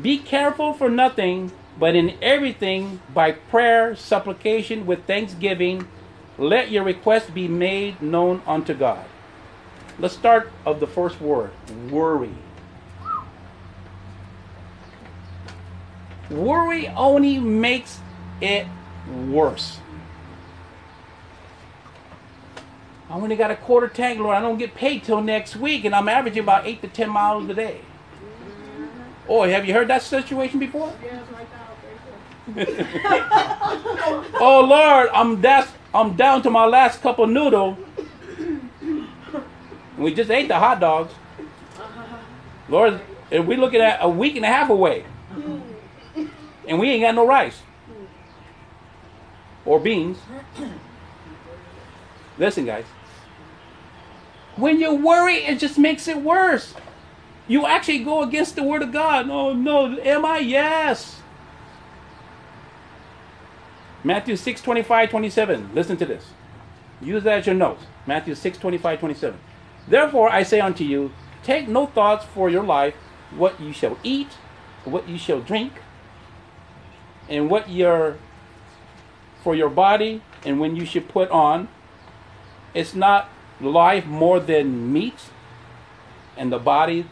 Be 0.00 0.18
careful 0.18 0.72
for 0.72 0.90
nothing, 0.90 1.52
but 1.78 1.94
in 1.94 2.16
everything, 2.20 3.00
by 3.14 3.32
prayer, 3.32 3.94
supplication, 3.96 4.86
with 4.86 5.04
thanksgiving, 5.04 5.86
let 6.36 6.70
your 6.70 6.84
requests 6.84 7.30
be 7.30 7.48
made 7.48 8.00
known 8.02 8.42
unto 8.46 8.74
God. 8.74 9.04
Let's 9.98 10.14
start 10.14 10.52
of 10.64 10.80
the 10.80 10.86
first 10.86 11.20
word 11.20 11.50
worry. 11.90 12.34
Worry 16.30 16.88
only 16.88 17.38
makes 17.38 18.00
it 18.40 18.66
worse. 19.28 19.80
I 23.10 23.14
only 23.14 23.36
got 23.36 23.50
a 23.50 23.56
quarter 23.56 23.88
tank, 23.88 24.20
Lord. 24.20 24.36
I 24.36 24.40
don't 24.40 24.58
get 24.58 24.74
paid 24.74 25.02
till 25.02 25.22
next 25.22 25.56
week, 25.56 25.84
and 25.84 25.94
I'm 25.94 26.08
averaging 26.08 26.42
about 26.42 26.66
eight 26.66 26.82
to 26.82 26.88
ten 26.88 27.08
miles 27.08 27.48
a 27.48 27.54
day. 27.54 27.80
Oh, 29.26 29.44
have 29.44 29.66
you 29.66 29.72
heard 29.72 29.88
that 29.88 30.02
situation 30.02 30.58
before? 30.58 30.92
oh 34.40 34.66
Lord, 34.66 35.10
I'm 35.12 35.40
that's 35.40 35.70
I'm 35.94 36.16
down 36.16 36.42
to 36.42 36.50
my 36.50 36.64
last 36.64 37.02
cup 37.02 37.18
of 37.18 37.28
noodle. 37.28 37.76
We 39.98 40.14
just 40.14 40.30
ate 40.30 40.48
the 40.48 40.58
hot 40.58 40.80
dogs. 40.80 41.12
Lord, 42.68 43.00
we're 43.30 43.58
looking 43.58 43.80
at 43.80 43.98
a 44.00 44.08
week 44.08 44.36
and 44.36 44.44
a 44.44 44.48
half 44.48 44.70
away. 44.70 45.04
And 46.66 46.78
we 46.78 46.90
ain't 46.90 47.02
got 47.02 47.14
no 47.14 47.26
rice. 47.26 47.60
Or 49.64 49.80
beans. 49.80 50.18
Listen, 52.38 52.64
guys. 52.64 52.84
When 54.58 54.80
you 54.80 54.92
worry, 54.94 55.36
it 55.36 55.60
just 55.60 55.78
makes 55.78 56.08
it 56.08 56.20
worse. 56.20 56.74
You 57.46 57.64
actually 57.64 58.00
go 58.00 58.22
against 58.22 58.56
the 58.56 58.64
word 58.64 58.82
of 58.82 58.92
God. 58.92 59.30
Oh 59.30 59.52
no, 59.52 59.96
am 60.00 60.24
I? 60.24 60.38
Yes. 60.38 61.20
Matthew 64.02 64.34
6, 64.36 64.60
25, 64.60 65.10
27. 65.10 65.70
Listen 65.74 65.96
to 65.96 66.06
this. 66.06 66.24
Use 67.00 67.22
that 67.22 67.38
as 67.38 67.46
your 67.46 67.54
notes. 67.54 67.84
Matthew 68.04 68.34
6, 68.34 68.58
25, 68.58 68.98
27. 68.98 69.38
Therefore 69.86 70.28
I 70.28 70.42
say 70.42 70.60
unto 70.60 70.82
you, 70.82 71.12
take 71.44 71.68
no 71.68 71.86
thoughts 71.86 72.24
for 72.24 72.50
your 72.50 72.64
life, 72.64 72.94
what 73.36 73.60
you 73.60 73.72
shall 73.72 73.96
eat, 74.02 74.32
what 74.84 75.08
you 75.08 75.18
shall 75.18 75.40
drink, 75.40 75.72
and 77.28 77.48
what 77.48 77.70
your 77.70 78.16
for 79.44 79.54
your 79.54 79.70
body, 79.70 80.20
and 80.44 80.58
when 80.58 80.74
you 80.74 80.84
should 80.84 81.08
put 81.08 81.30
on. 81.30 81.68
It's 82.74 82.94
not 82.94 83.28
life 83.60 84.06
more 84.06 84.40
than 84.40 84.92
meat, 84.92 85.30
and 86.36 86.52
the 86.52 86.58
body 86.58 87.06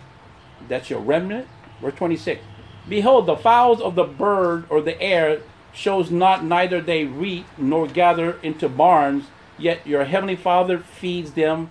that's 0.68 0.90
your 0.90 1.00
remnant. 1.00 1.48
Verse 1.80 1.94
26. 1.94 2.42
Behold, 2.88 3.26
the 3.26 3.36
fowls 3.36 3.80
of 3.80 3.94
the 3.94 4.04
bird 4.04 4.64
or 4.70 4.80
the 4.80 5.00
air 5.00 5.40
shows 5.72 6.10
not 6.10 6.44
neither 6.44 6.80
they 6.80 7.04
reap 7.04 7.46
nor 7.58 7.86
gather 7.86 8.38
into 8.42 8.68
barns, 8.68 9.26
yet 9.58 9.86
your 9.86 10.04
heavenly 10.04 10.36
Father 10.36 10.78
feeds 10.78 11.32
them. 11.32 11.70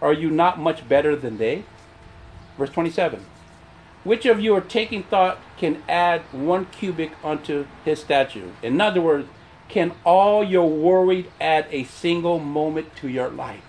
Are 0.00 0.12
you 0.12 0.30
not 0.30 0.58
much 0.58 0.88
better 0.88 1.14
than 1.14 1.38
they? 1.38 1.64
Verse 2.56 2.70
27. 2.70 3.24
Which 4.04 4.26
of 4.26 4.40
you 4.40 4.54
are 4.56 4.60
taking 4.60 5.04
thought 5.04 5.38
can 5.56 5.82
add 5.88 6.22
one 6.32 6.66
cubit 6.66 7.12
unto 7.22 7.66
his 7.84 8.00
stature? 8.00 8.50
In 8.62 8.80
other 8.80 9.00
words, 9.00 9.28
can 9.68 9.92
all 10.04 10.42
your 10.42 10.68
worried 10.68 11.30
add 11.40 11.66
a 11.70 11.84
single 11.84 12.38
moment 12.38 12.94
to 12.96 13.08
your 13.08 13.28
life? 13.28 13.62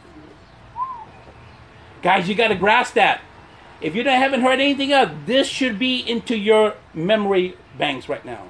Guys, 2.04 2.28
you 2.28 2.36
got 2.36 2.50
to 2.50 2.56
grasp 2.56 2.94
that. 2.96 3.22
If 3.82 3.96
you 3.96 4.04
haven't 4.04 4.42
heard 4.42 4.60
anything 4.60 4.92
else, 4.92 5.12
this 5.26 5.48
should 5.48 5.80
be 5.80 6.00
into 6.00 6.38
your 6.38 6.76
memory 6.94 7.58
banks 7.78 8.08
right 8.08 8.24
now. 8.24 8.44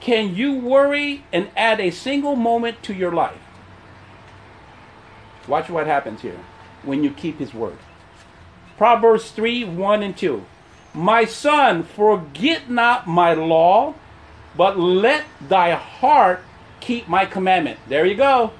Can 0.00 0.34
you 0.34 0.54
worry 0.54 1.24
and 1.32 1.48
add 1.56 1.80
a 1.80 1.90
single 1.90 2.36
moment 2.36 2.82
to 2.82 2.92
your 2.92 3.12
life? 3.12 3.40
Watch 5.46 5.70
what 5.70 5.86
happens 5.86 6.22
here 6.22 6.38
when 6.82 7.04
you 7.04 7.10
keep 7.10 7.38
his 7.38 7.54
word. 7.54 7.78
Proverbs 8.76 9.30
3 9.30 9.64
1 9.64 10.02
and 10.02 10.16
2. 10.16 10.44
My 10.94 11.24
son, 11.24 11.84
forget 11.84 12.68
not 12.68 13.06
my 13.06 13.32
law, 13.32 13.94
but 14.56 14.78
let 14.78 15.24
thy 15.40 15.70
heart 15.70 16.40
keep 16.80 17.08
my 17.08 17.26
commandment. 17.26 17.78
There 17.88 18.04
you 18.04 18.16
go. 18.16 18.52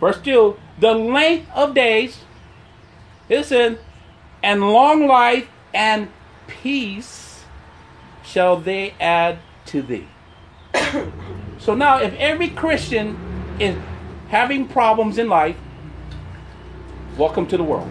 Verse 0.00 0.20
2 0.20 0.56
The 0.78 0.92
length 0.92 1.48
of 1.54 1.74
days, 1.74 2.24
listen, 3.30 3.78
and 4.42 4.60
long 4.60 5.06
life 5.06 5.48
and 5.72 6.08
peace 6.46 7.44
shall 8.24 8.56
they 8.56 8.94
add 9.00 9.38
to 9.66 9.80
thee. 9.80 10.08
so 11.58 11.74
now, 11.74 11.98
if 11.98 12.12
every 12.16 12.48
Christian 12.48 13.16
is 13.58 13.76
having 14.28 14.66
problems 14.66 15.16
in 15.16 15.28
life, 15.28 15.56
welcome 17.16 17.46
to 17.46 17.56
the 17.56 17.64
world. 17.64 17.90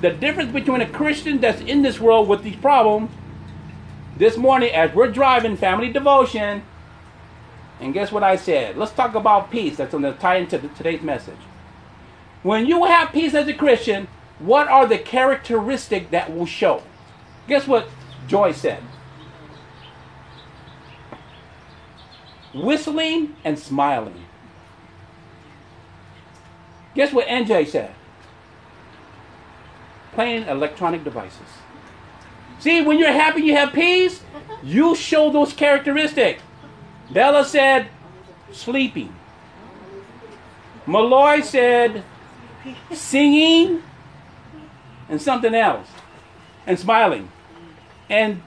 The 0.00 0.10
difference 0.10 0.52
between 0.52 0.80
a 0.80 0.88
Christian 0.88 1.40
that's 1.40 1.60
in 1.60 1.82
this 1.82 2.00
world 2.00 2.28
with 2.28 2.42
these 2.42 2.56
problems, 2.56 3.10
this 4.16 4.36
morning 4.36 4.72
as 4.72 4.94
we're 4.94 5.10
driving 5.10 5.56
family 5.56 5.92
devotion, 5.92 6.62
and 7.80 7.94
guess 7.94 8.10
what 8.10 8.22
I 8.22 8.36
said? 8.36 8.76
Let's 8.76 8.92
talk 8.92 9.14
about 9.14 9.50
peace. 9.50 9.76
That's 9.76 9.92
going 9.92 10.02
to 10.02 10.12
tie 10.12 10.36
into 10.36 10.58
today's 10.58 11.02
message. 11.02 11.36
When 12.42 12.66
you 12.66 12.84
have 12.84 13.12
peace 13.12 13.34
as 13.34 13.48
a 13.48 13.54
Christian, 13.54 14.08
what 14.38 14.68
are 14.68 14.86
the 14.86 14.98
characteristic 14.98 16.10
that 16.10 16.34
will 16.34 16.46
show? 16.46 16.82
Guess 17.48 17.66
what 17.66 17.88
Joy 18.26 18.52
said? 18.52 18.82
Whistling 22.54 23.36
and 23.44 23.58
smiling. 23.58 24.24
Guess 26.94 27.12
what 27.12 27.26
NJ 27.26 27.66
said? 27.66 27.94
Playing 30.12 30.46
electronic 30.48 31.04
devices. 31.04 31.48
See, 32.58 32.82
when 32.82 32.98
you're 32.98 33.12
happy, 33.12 33.42
you 33.42 33.54
have 33.54 33.72
peace, 33.72 34.22
you 34.62 34.94
show 34.96 35.30
those 35.30 35.52
characteristics. 35.52 36.42
Bella 37.10 37.44
said, 37.44 37.88
sleeping. 38.52 39.14
Malloy 40.86 41.40
said, 41.40 42.02
singing 42.92 43.82
and 45.08 45.20
something 45.20 45.54
else 45.54 45.88
and 46.66 46.78
smiling. 46.78 47.30
And 48.08 48.42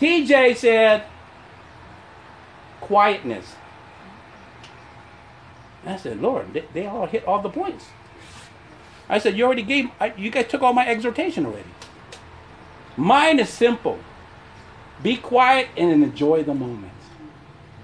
TJ 0.00 0.56
said, 0.56 1.04
quietness. 2.80 3.56
I 5.84 5.96
said, 5.96 6.20
Lord, 6.20 6.52
they, 6.52 6.64
they, 6.72 6.86
all 6.86 7.06
hit 7.06 7.24
all 7.24 7.40
the 7.40 7.48
points. 7.48 7.86
I 9.08 9.18
said, 9.18 9.36
You 9.36 9.44
already 9.46 9.62
gave, 9.62 9.90
I, 10.00 10.12
you 10.16 10.30
guys 10.30 10.46
took 10.46 10.62
all 10.62 10.72
my 10.72 10.86
exhortation 10.86 11.44
already. 11.44 11.68
Mine 12.96 13.40
is 13.40 13.48
simple 13.48 13.98
be 15.02 15.16
quiet 15.16 15.68
and 15.76 15.90
enjoy 16.04 16.44
the 16.44 16.54
moment. 16.54 16.92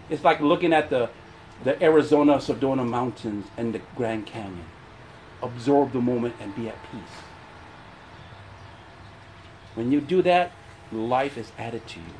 It's 0.08 0.22
like 0.22 0.40
looking 0.40 0.72
at 0.72 0.88
the, 0.88 1.10
the 1.64 1.82
Arizona 1.82 2.36
Sedona 2.36 2.88
Mountains 2.88 3.46
and 3.56 3.74
the 3.74 3.80
Grand 3.96 4.26
Canyon. 4.26 4.64
Absorb 5.42 5.92
the 5.92 6.00
moment 6.00 6.34
and 6.40 6.54
be 6.54 6.68
at 6.68 6.82
peace. 6.90 7.00
When 9.74 9.92
you 9.92 10.00
do 10.00 10.22
that, 10.22 10.50
life 10.90 11.38
is 11.38 11.52
added 11.58 11.86
to 11.88 12.00
you. 12.00 12.14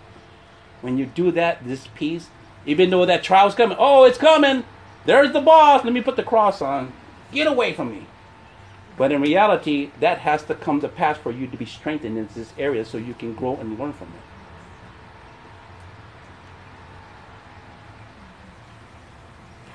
When 0.81 0.97
you 0.97 1.07
do 1.07 1.33
that, 1.33 1.67
this 1.67 1.89
peace, 1.95 2.29
even 2.65 2.91
though 2.91 3.05
that 3.07 3.23
trial's 3.23 3.55
coming, 3.55 3.77
oh, 3.81 4.05
it's 4.05 4.19
coming. 4.19 4.65
There's 5.07 5.33
the 5.33 5.41
boss. 5.41 5.85
Let 5.85 5.93
me 5.93 6.01
put 6.01 6.17
the 6.17 6.23
cross 6.23 6.63
on. 6.63 6.93
Get 7.33 7.47
away 7.47 7.73
from 7.73 7.91
me. 7.91 8.07
But 8.97 9.13
in 9.13 9.23
reality, 9.23 9.91
that 10.01 10.19
has 10.19 10.43
to 10.45 10.55
come 10.55 10.81
to 10.81 10.89
pass 10.89 11.17
for 11.19 11.31
you 11.31 11.47
to 11.47 11.57
be 11.57 11.65
strengthened 11.65 12.19
in 12.19 12.29
this 12.35 12.53
area 12.59 12.85
so 12.85 12.99
you 12.99 13.15
can 13.15 13.33
grow 13.35 13.57
and 13.57 13.79
learn 13.79 13.93
from 13.93 14.09
it. 14.09 14.23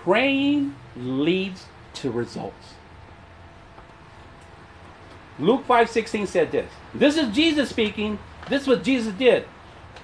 Praying 0.04 0.76
leads 0.98 1.66
to 1.96 2.12
results. 2.12 2.74
Luke 5.40 5.66
5:16 5.68 6.28
said 6.28 6.52
this. 6.52 6.72
This 6.94 7.18
is 7.18 7.34
Jesus 7.34 7.70
speaking. 7.70 8.20
This 8.50 8.64
is 8.64 8.68
what 8.68 8.84
Jesus 8.84 9.14
did. 9.14 9.46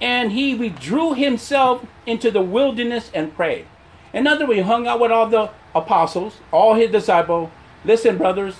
And 0.00 0.32
he 0.32 0.54
withdrew 0.54 1.14
himself 1.14 1.84
into 2.06 2.30
the 2.30 2.40
wilderness 2.40 3.10
and 3.14 3.34
prayed. 3.34 3.66
In 4.12 4.26
other 4.26 4.46
words, 4.46 4.58
he 4.58 4.62
hung 4.62 4.86
out 4.86 4.98
with 4.98 5.12
all 5.12 5.26
the 5.26 5.50
apostles, 5.74 6.38
all 6.50 6.74
his 6.74 6.90
disciples. 6.90 7.50
Listen, 7.84 8.18
brothers, 8.18 8.56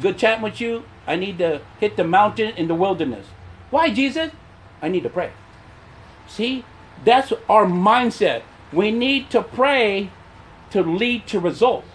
good 0.00 0.18
chatting 0.18 0.42
with 0.42 0.60
you. 0.60 0.84
I 1.06 1.16
need 1.16 1.38
to 1.38 1.60
hit 1.78 1.96
the 1.96 2.04
mountain 2.04 2.54
in 2.56 2.66
the 2.66 2.74
wilderness. 2.74 3.26
Why, 3.70 3.90
Jesus? 3.90 4.32
I 4.82 4.88
need 4.88 5.04
to 5.04 5.08
pray. 5.08 5.30
See, 6.26 6.64
that's 7.04 7.32
our 7.48 7.66
mindset. 7.66 8.42
We 8.72 8.90
need 8.90 9.30
to 9.30 9.42
pray 9.42 10.10
to 10.70 10.82
lead 10.82 11.26
to 11.28 11.38
results. 11.38 11.88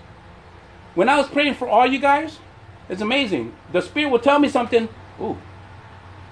When 0.95 1.09
I 1.09 1.17
was 1.17 1.27
praying 1.27 1.55
for 1.55 1.67
all 1.67 1.85
you 1.85 1.99
guys, 1.99 2.39
it's 2.91 3.01
amazing. 3.01 3.53
The 3.71 3.81
Spirit 3.81 4.11
will 4.11 4.19
tell 4.19 4.37
me 4.37 4.49
something. 4.49 4.89
Ooh, 5.21 5.37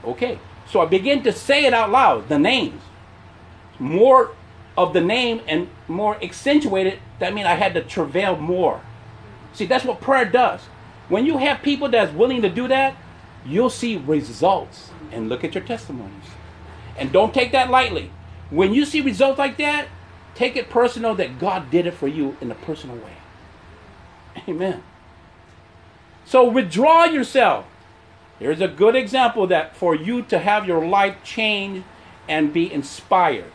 okay. 0.04 0.38
So 0.68 0.82
I 0.82 0.86
begin 0.86 1.24
to 1.24 1.32
say 1.32 1.66
it 1.66 1.74
out 1.74 1.89
loud, 1.89 2.28
the 2.28 2.38
names. 2.38 2.82
More 3.80 4.32
of 4.78 4.94
the 4.94 5.00
name 5.00 5.41
and 5.48 5.69
more 5.88 6.22
accentuated, 6.22 7.00
that 7.19 7.34
means 7.34 7.48
I 7.48 7.56
had 7.56 7.74
to 7.76 7.82
travail 7.82 8.36
more. 8.36 8.82
See, 9.54 9.65
that's 9.65 9.86
what 9.86 10.02
prayer 10.02 10.26
does. 10.26 10.62
When 11.08 11.26
you 11.26 11.38
have 11.38 11.62
people 11.62 11.88
that's 11.88 12.13
willing 12.13 12.41
to 12.41 12.50
do 12.50 12.67
that, 12.67 12.95
you'll 13.45 13.69
see 13.69 13.95
results. 13.95 14.91
And 15.12 15.30
look 15.30 15.43
at 15.45 15.56
your 15.56 15.63
testimonies. 15.63 16.13
And 16.98 17.12
don't 17.12 17.34
take 17.34 17.54
that 17.54 17.69
lightly. 17.72 18.12
When 18.50 18.74
you 18.74 18.86
see 18.86 19.00
results 19.00 19.39
like 19.39 19.58
that, 19.58 19.88
take 20.36 20.58
it 20.58 20.69
personal 20.69 21.15
that 21.15 21.39
God 21.39 21.72
did 21.72 21.88
it 21.88 21.93
for 21.93 22.08
you 22.08 22.36
in 22.41 22.52
a 22.52 22.56
personal 22.56 22.98
way. 22.98 23.15
Amen. 24.48 24.84
So 26.30 26.48
withdraw 26.48 27.06
yourself. 27.06 27.65
Here's 28.38 28.62
a 28.62 28.68
good 28.68 28.96
example 28.96 29.48
that 29.48 29.76
for 29.76 29.96
you 29.96 30.22
to 30.22 30.38
have 30.38 30.68
your 30.68 30.86
life 30.86 31.15
change 31.24 31.84
and 32.28 32.54
be 32.54 32.72
inspired. 32.72 33.52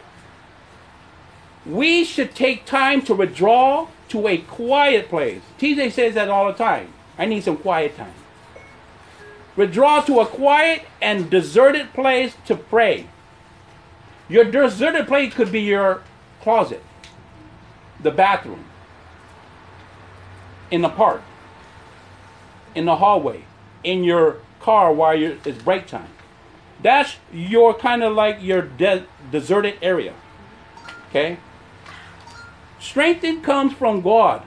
We 1.64 2.02
should 2.02 2.34
take 2.34 2.66
time 2.66 3.02
to 3.02 3.14
withdraw 3.14 3.86
to 4.08 4.26
a 4.26 4.38
quiet 4.38 5.08
place. 5.08 5.40
TJ 5.60 5.92
says 5.92 6.14
that 6.14 6.28
all 6.28 6.48
the 6.48 6.58
time. 6.58 6.92
I 7.16 7.26
need 7.26 7.44
some 7.44 7.58
quiet 7.58 7.96
time. 7.96 8.12
Withdraw 9.54 10.00
to 10.00 10.18
a 10.18 10.26
quiet 10.26 10.82
and 11.00 11.30
deserted 11.30 11.92
place 11.92 12.34
to 12.46 12.56
pray. 12.56 13.06
Your 14.28 14.42
deserted 14.46 15.06
place 15.06 15.32
could 15.32 15.52
be 15.52 15.60
your 15.60 16.02
closet, 16.40 16.82
the 18.02 18.10
bathroom, 18.10 18.64
in 20.72 20.82
the 20.82 20.88
park, 20.88 21.22
in 22.74 22.84
the 22.84 22.96
hallway, 22.96 23.44
in 23.82 24.04
your 24.04 24.38
car 24.60 24.92
while 24.92 25.20
it's 25.20 25.62
break 25.62 25.86
time. 25.86 26.08
That's 26.82 27.16
your 27.32 27.74
kind 27.74 28.02
of 28.02 28.14
like 28.14 28.42
your 28.42 28.62
de- 28.62 29.06
deserted 29.30 29.78
area. 29.80 30.14
Okay? 31.08 31.38
Strength 32.78 33.42
comes 33.42 33.72
from 33.72 34.00
God. 34.00 34.42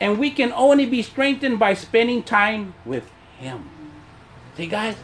And 0.00 0.18
we 0.18 0.30
can 0.30 0.52
only 0.52 0.86
be 0.86 1.02
strengthened 1.02 1.58
by 1.58 1.74
spending 1.74 2.22
time 2.22 2.74
with 2.86 3.10
Him. 3.38 3.68
See, 4.56 4.66
guys, 4.66 4.96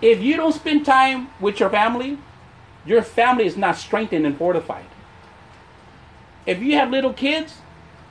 if 0.00 0.22
you 0.22 0.36
don't 0.36 0.52
spend 0.52 0.86
time 0.86 1.28
with 1.40 1.60
your 1.60 1.70
family, 1.70 2.18
your 2.84 3.02
family 3.02 3.46
is 3.46 3.56
not 3.56 3.76
strengthened 3.76 4.26
and 4.26 4.36
fortified. 4.36 4.86
If 6.46 6.60
you 6.60 6.74
have 6.74 6.90
little 6.90 7.12
kids, 7.12 7.61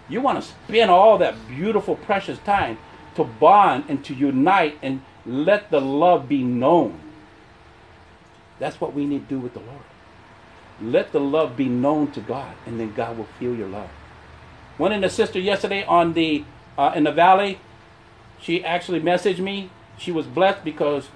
you 0.09 0.21
want 0.21 0.43
to 0.43 0.49
spend 0.49 0.91
all 0.91 1.17
that 1.19 1.35
beautiful, 1.47 1.95
precious 1.95 2.37
time 2.39 2.77
to 3.15 3.23
bond 3.23 3.85
and 3.87 4.03
to 4.05 4.13
unite 4.13 4.77
and 4.81 5.01
let 5.25 5.71
the 5.71 5.81
love 5.81 6.27
be 6.27 6.43
known. 6.43 6.99
That's 8.59 8.79
what 8.79 8.93
we 8.93 9.05
need 9.05 9.27
to 9.27 9.35
do 9.35 9.39
with 9.39 9.53
the 9.53 9.59
Lord. 9.59 9.83
Let 10.81 11.11
the 11.11 11.19
love 11.19 11.55
be 11.55 11.67
known 11.67 12.11
to 12.11 12.21
God, 12.21 12.55
and 12.65 12.79
then 12.79 12.93
God 12.93 13.17
will 13.17 13.27
feel 13.39 13.55
your 13.55 13.67
love. 13.67 13.89
One 14.77 14.91
of 14.91 15.01
the 15.01 15.09
sister 15.09 15.39
yesterday 15.39 15.83
on 15.83 16.13
the 16.13 16.43
uh, 16.77 16.93
in 16.95 17.03
the 17.03 17.11
valley, 17.11 17.59
she 18.39 18.63
actually 18.63 18.99
messaged 18.99 19.39
me. 19.39 19.69
She 19.97 20.11
was 20.11 20.25
blessed 20.25 20.63
because 20.63 21.09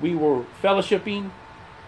we 0.00 0.14
were 0.14 0.44
fellowshipping. 0.62 1.30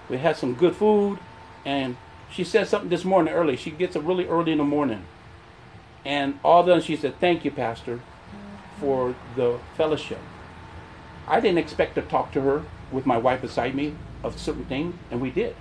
We 0.08 0.18
had 0.18 0.36
some 0.36 0.54
good 0.54 0.76
food, 0.76 1.18
and 1.64 1.96
she 2.30 2.44
said 2.44 2.68
something 2.68 2.88
this 2.88 3.04
morning 3.04 3.34
early. 3.34 3.56
She 3.56 3.70
gets 3.70 3.96
up 3.96 4.06
really 4.06 4.26
early 4.26 4.52
in 4.52 4.58
the 4.58 4.64
morning, 4.64 5.04
and 6.04 6.38
all 6.44 6.64
sudden 6.64 6.82
she 6.82 6.96
said, 6.96 7.18
"Thank 7.20 7.44
you, 7.44 7.50
Pastor, 7.50 8.00
for 8.78 9.14
the 9.36 9.58
fellowship." 9.76 10.18
I 11.26 11.40
didn't 11.40 11.58
expect 11.58 11.94
to 11.94 12.02
talk 12.02 12.32
to 12.32 12.40
her 12.42 12.62
with 12.90 13.06
my 13.06 13.16
wife 13.16 13.40
beside 13.40 13.74
me 13.74 13.94
of 14.22 14.38
certain 14.38 14.64
things, 14.64 14.94
and 15.10 15.20
we 15.20 15.30
did. 15.30 15.56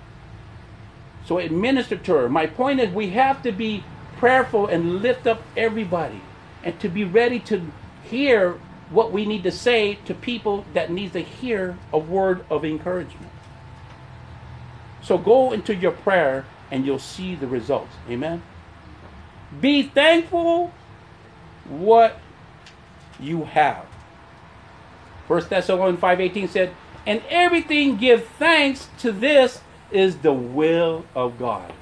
So 1.24 1.38
it 1.38 1.50
ministered 1.50 2.04
to 2.04 2.14
her. 2.14 2.28
My 2.28 2.46
point 2.46 2.80
is, 2.80 2.92
we 2.92 3.10
have 3.10 3.42
to 3.42 3.52
be 3.52 3.82
prayerful 4.16 4.66
and 4.66 5.00
lift 5.00 5.26
up 5.26 5.42
everybody 5.56 6.20
and 6.62 6.78
to 6.80 6.88
be 6.88 7.04
ready 7.04 7.38
to 7.40 7.72
hear 8.04 8.58
what 8.90 9.12
we 9.12 9.24
need 9.24 9.42
to 9.42 9.50
say 9.50 9.94
to 10.04 10.14
people 10.14 10.64
that 10.74 10.90
need 10.90 11.12
to 11.14 11.20
hear 11.20 11.78
a 11.92 11.98
word 11.98 12.44
of 12.50 12.64
encouragement. 12.64 13.30
So 15.02 15.18
go 15.18 15.52
into 15.52 15.74
your 15.74 15.92
prayer 15.92 16.44
and 16.70 16.86
you'll 16.86 16.98
see 16.98 17.34
the 17.34 17.46
results. 17.46 17.92
Amen. 18.08 18.42
Be 19.60 19.82
thankful 19.82 20.72
what 21.68 22.18
you 23.20 23.44
have. 23.44 23.86
First 25.28 25.50
Thessalonians 25.50 26.00
5:18 26.00 26.48
said, 26.48 26.74
"And 27.06 27.22
everything 27.28 27.96
give 27.96 28.26
thanks 28.38 28.88
to 28.98 29.12
this 29.12 29.60
is 29.90 30.18
the 30.18 30.32
will 30.32 31.04
of 31.14 31.38
God 31.38 31.72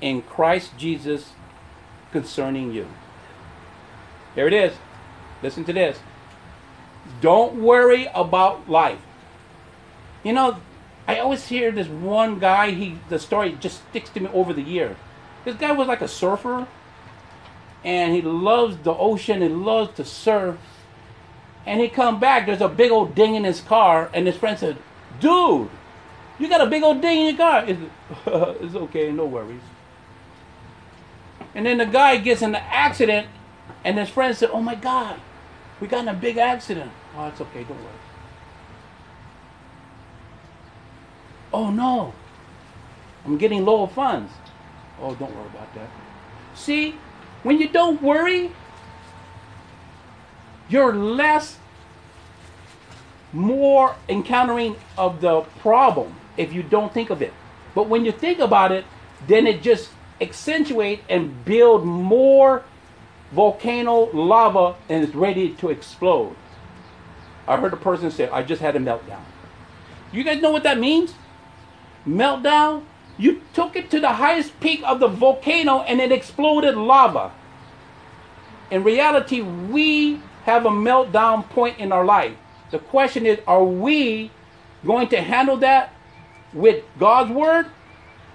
in 0.00 0.22
Christ 0.22 0.72
Jesus 0.78 1.32
concerning 2.12 2.72
you. 2.72 2.86
Here 4.34 4.46
it 4.46 4.52
is. 4.52 4.74
Listen 5.42 5.64
to 5.64 5.72
this. 5.72 5.98
Don't 7.20 7.56
worry 7.56 8.08
about 8.14 8.68
life. 8.68 9.00
You 10.22 10.32
know, 10.32 10.56
I 11.06 11.18
always 11.18 11.46
hear 11.46 11.70
this 11.70 11.88
one 11.88 12.38
guy, 12.38 12.70
he 12.70 12.98
the 13.08 13.18
story 13.18 13.56
just 13.60 13.82
sticks 13.88 14.10
to 14.10 14.20
me 14.20 14.30
over 14.32 14.52
the 14.52 14.62
year. 14.62 14.96
This 15.46 15.54
guy 15.54 15.70
was 15.70 15.86
like 15.86 16.00
a 16.00 16.08
surfer 16.08 16.66
and 17.84 18.12
he 18.12 18.20
loves 18.20 18.76
the 18.78 18.92
ocean 18.92 19.42
and 19.42 19.64
loves 19.64 19.94
to 19.94 20.04
surf. 20.04 20.58
And 21.64 21.80
he 21.80 21.86
come 21.86 22.18
back, 22.18 22.46
there's 22.46 22.60
a 22.60 22.68
big 22.68 22.90
old 22.90 23.14
ding 23.14 23.36
in 23.36 23.44
his 23.44 23.60
car, 23.60 24.10
and 24.12 24.26
his 24.26 24.36
friend 24.36 24.58
said, 24.58 24.76
Dude, 25.20 25.70
You 26.40 26.48
got 26.48 26.60
a 26.60 26.66
big 26.66 26.82
old 26.82 27.00
ding 27.00 27.20
in 27.20 27.26
your 27.26 27.36
car. 27.36 27.64
It's, 27.68 27.80
it's 28.60 28.74
okay, 28.74 29.12
no 29.12 29.24
worries. 29.24 29.62
And 31.54 31.64
then 31.64 31.78
the 31.78 31.86
guy 31.86 32.16
gets 32.16 32.42
in 32.42 32.50
the 32.50 32.60
accident, 32.60 33.28
and 33.84 33.98
his 33.98 34.08
friend 34.08 34.36
said, 34.36 34.50
Oh 34.52 34.60
my 34.60 34.74
God, 34.74 35.20
we 35.80 35.86
got 35.86 36.00
in 36.00 36.08
a 36.08 36.14
big 36.14 36.38
accident. 36.38 36.90
Oh, 37.16 37.28
it's 37.28 37.40
okay, 37.40 37.62
don't 37.62 37.78
worry. 37.78 38.02
Oh 41.52 41.70
no, 41.70 42.14
I'm 43.24 43.38
getting 43.38 43.64
low 43.64 43.84
of 43.84 43.92
funds. 43.92 44.32
Oh, 45.00 45.14
don't 45.14 45.34
worry 45.34 45.46
about 45.46 45.74
that. 45.74 45.88
See, 46.54 46.94
when 47.42 47.60
you 47.60 47.68
don't 47.68 48.00
worry, 48.02 48.50
you're 50.68 50.94
less 50.94 51.58
more 53.32 53.96
encountering 54.08 54.76
of 54.96 55.20
the 55.20 55.42
problem 55.60 56.14
if 56.36 56.52
you 56.52 56.62
don't 56.62 56.92
think 56.92 57.10
of 57.10 57.22
it. 57.22 57.32
But 57.74 57.88
when 57.88 58.04
you 58.04 58.12
think 58.12 58.38
about 58.38 58.72
it, 58.72 58.84
then 59.26 59.46
it 59.46 59.62
just 59.62 59.90
accentuate 60.20 61.02
and 61.08 61.44
build 61.44 61.84
more 61.84 62.64
volcano 63.32 64.08
lava 64.12 64.76
and 64.88 65.04
it's 65.04 65.14
ready 65.14 65.50
to 65.54 65.68
explode. 65.68 66.34
I 67.46 67.56
heard 67.58 67.72
a 67.72 67.76
person 67.76 68.10
say, 68.10 68.28
I 68.28 68.42
just 68.42 68.62
had 68.62 68.76
a 68.76 68.78
meltdown. 68.78 69.20
You 70.12 70.24
guys 70.24 70.40
know 70.40 70.50
what 70.50 70.62
that 70.62 70.78
means? 70.78 71.14
Meltdown? 72.06 72.84
You 73.18 73.42
took 73.54 73.76
it 73.76 73.90
to 73.90 74.00
the 74.00 74.12
highest 74.12 74.58
peak 74.60 74.82
of 74.84 75.00
the 75.00 75.08
volcano 75.08 75.80
and 75.80 76.00
it 76.00 76.12
exploded 76.12 76.76
lava. 76.76 77.32
In 78.70 78.84
reality, 78.84 79.40
we 79.40 80.20
have 80.44 80.66
a 80.66 80.70
meltdown 80.70 81.48
point 81.48 81.78
in 81.78 81.92
our 81.92 82.04
life. 82.04 82.36
The 82.70 82.78
question 82.78 83.26
is, 83.26 83.38
are 83.46 83.64
we 83.64 84.30
going 84.84 85.08
to 85.08 85.20
handle 85.20 85.56
that 85.58 85.92
with 86.52 86.84
God's 86.98 87.30
word 87.30 87.66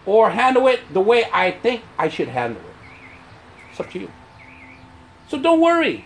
or 0.06 0.32
handle 0.32 0.68
it 0.68 0.82
the 0.94 1.02
way 1.02 1.26
I 1.32 1.52
think 1.52 1.84
I 1.98 2.10
should 2.10 2.30
handle 2.30 2.62
it? 2.62 2.76
It's 3.70 3.80
up 3.80 3.92
to 3.92 4.00
you. 4.00 4.12
So 5.28 5.40
don't 5.40 5.62
worry. 5.62 6.06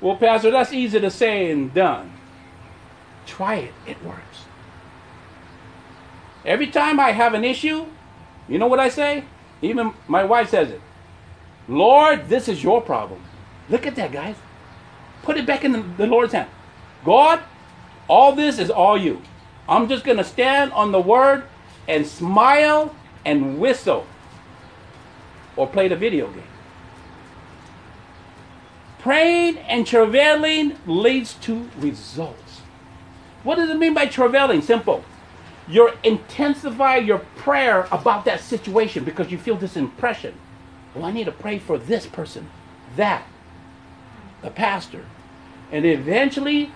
Well, 0.00 0.16
Pastor, 0.16 0.50
that's 0.50 0.72
easy 0.72 1.00
to 1.00 1.10
say 1.10 1.50
and 1.50 1.72
done. 1.72 2.12
Try 3.26 3.56
it, 3.56 3.74
it 3.86 4.04
works. 4.04 4.33
Every 6.44 6.66
time 6.66 7.00
I 7.00 7.12
have 7.12 7.34
an 7.34 7.44
issue, 7.44 7.86
you 8.48 8.58
know 8.58 8.66
what 8.66 8.80
I 8.80 8.88
say? 8.88 9.24
Even 9.62 9.94
my 10.08 10.24
wife 10.24 10.50
says 10.50 10.70
it. 10.70 10.80
Lord, 11.68 12.28
this 12.28 12.48
is 12.48 12.62
your 12.62 12.82
problem. 12.82 13.22
Look 13.70 13.86
at 13.86 13.96
that, 13.96 14.12
guys. 14.12 14.36
Put 15.22 15.38
it 15.38 15.46
back 15.46 15.64
in 15.64 15.72
the, 15.72 15.82
the 15.96 16.06
Lord's 16.06 16.34
hand. 16.34 16.50
God, 17.04 17.40
all 18.08 18.34
this 18.34 18.58
is 18.58 18.70
all 18.70 18.98
you. 18.98 19.22
I'm 19.68 19.88
just 19.88 20.04
going 20.04 20.18
to 20.18 20.24
stand 20.24 20.72
on 20.72 20.92
the 20.92 21.00
word 21.00 21.44
and 21.88 22.06
smile 22.06 22.94
and 23.24 23.58
whistle 23.58 24.06
or 25.56 25.66
play 25.66 25.88
the 25.88 25.96
video 25.96 26.30
game. 26.30 26.42
Praying 28.98 29.58
and 29.58 29.86
travailing 29.86 30.76
leads 30.86 31.34
to 31.34 31.68
results. 31.78 32.60
What 33.42 33.56
does 33.56 33.70
it 33.70 33.78
mean 33.78 33.94
by 33.94 34.06
travailing? 34.06 34.62
Simple. 34.62 35.04
You 35.66 35.90
intensify 36.02 36.96
your 36.96 37.18
prayer 37.36 37.88
about 37.90 38.24
that 38.26 38.40
situation 38.40 39.04
because 39.04 39.30
you 39.30 39.38
feel 39.38 39.56
this 39.56 39.76
impression. 39.76 40.34
Well, 40.94 41.04
I 41.04 41.12
need 41.12 41.24
to 41.24 41.32
pray 41.32 41.58
for 41.58 41.78
this 41.78 42.06
person, 42.06 42.50
that, 42.96 43.26
the 44.42 44.50
pastor. 44.50 45.04
And 45.72 45.86
eventually, 45.86 46.70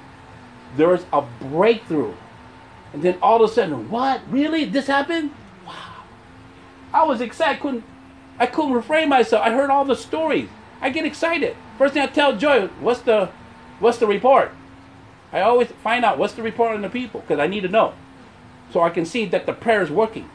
there's 0.77 1.05
a 1.13 1.23
breakthrough. 1.41 2.15
And 2.93 3.03
then 3.03 3.19
all 3.21 3.43
of 3.43 3.51
a 3.51 3.53
sudden, 3.53 3.91
what? 3.91 4.23
Really? 4.31 4.65
This 4.65 4.87
happened? 4.87 5.33
Wow. 5.67 6.03
I 6.93 7.05
was 7.05 7.21
excited. 7.21 7.59
I 7.59 7.61
couldn't, 7.61 7.85
I 8.39 8.47
couldn't 8.47 8.73
refrain 8.73 9.09
myself. 9.09 9.45
I 9.45 9.51
heard 9.51 9.71
all 9.71 9.85
the 9.85 9.97
stories. 9.97 10.49
I 10.81 10.91
get 10.91 11.05
excited. 11.05 11.57
First 11.77 11.95
thing 11.95 12.03
I 12.03 12.07
tell 12.07 12.37
Joy, 12.37 12.69
what's 12.81 13.01
the, 13.01 13.31
what's 13.79 13.99
the 13.99 14.07
report? 14.07 14.53
I 15.33 15.41
always 15.41 15.69
find 15.83 16.05
out 16.05 16.19
what's 16.19 16.33
the 16.33 16.43
report 16.43 16.75
on 16.75 16.83
the 16.83 16.89
people 16.89 17.21
because 17.21 17.39
I 17.39 17.47
need 17.47 17.61
to 17.61 17.69
know, 17.69 17.95
so 18.73 18.81
I 18.81 18.91
can 18.91 19.05
see 19.05 19.25
that 19.27 19.47
the 19.47 19.53
prayer 19.53 19.83
is 19.83 19.91
working. 19.91 20.29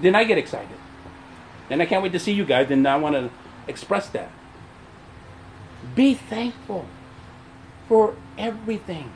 Then 0.00 0.14
I 0.14 0.24
get 0.24 0.38
excited. 0.38 0.76
Then 1.68 1.80
I 1.80 1.86
can't 1.86 2.02
wait 2.02 2.12
to 2.12 2.18
see 2.18 2.32
you 2.32 2.44
guys. 2.44 2.68
Then 2.68 2.86
I 2.86 2.96
want 2.96 3.14
to 3.14 3.30
express 3.66 4.08
that. 4.10 4.30
Be 5.94 6.14
thankful 6.14 6.86
for 7.88 8.14
everything. 8.36 9.10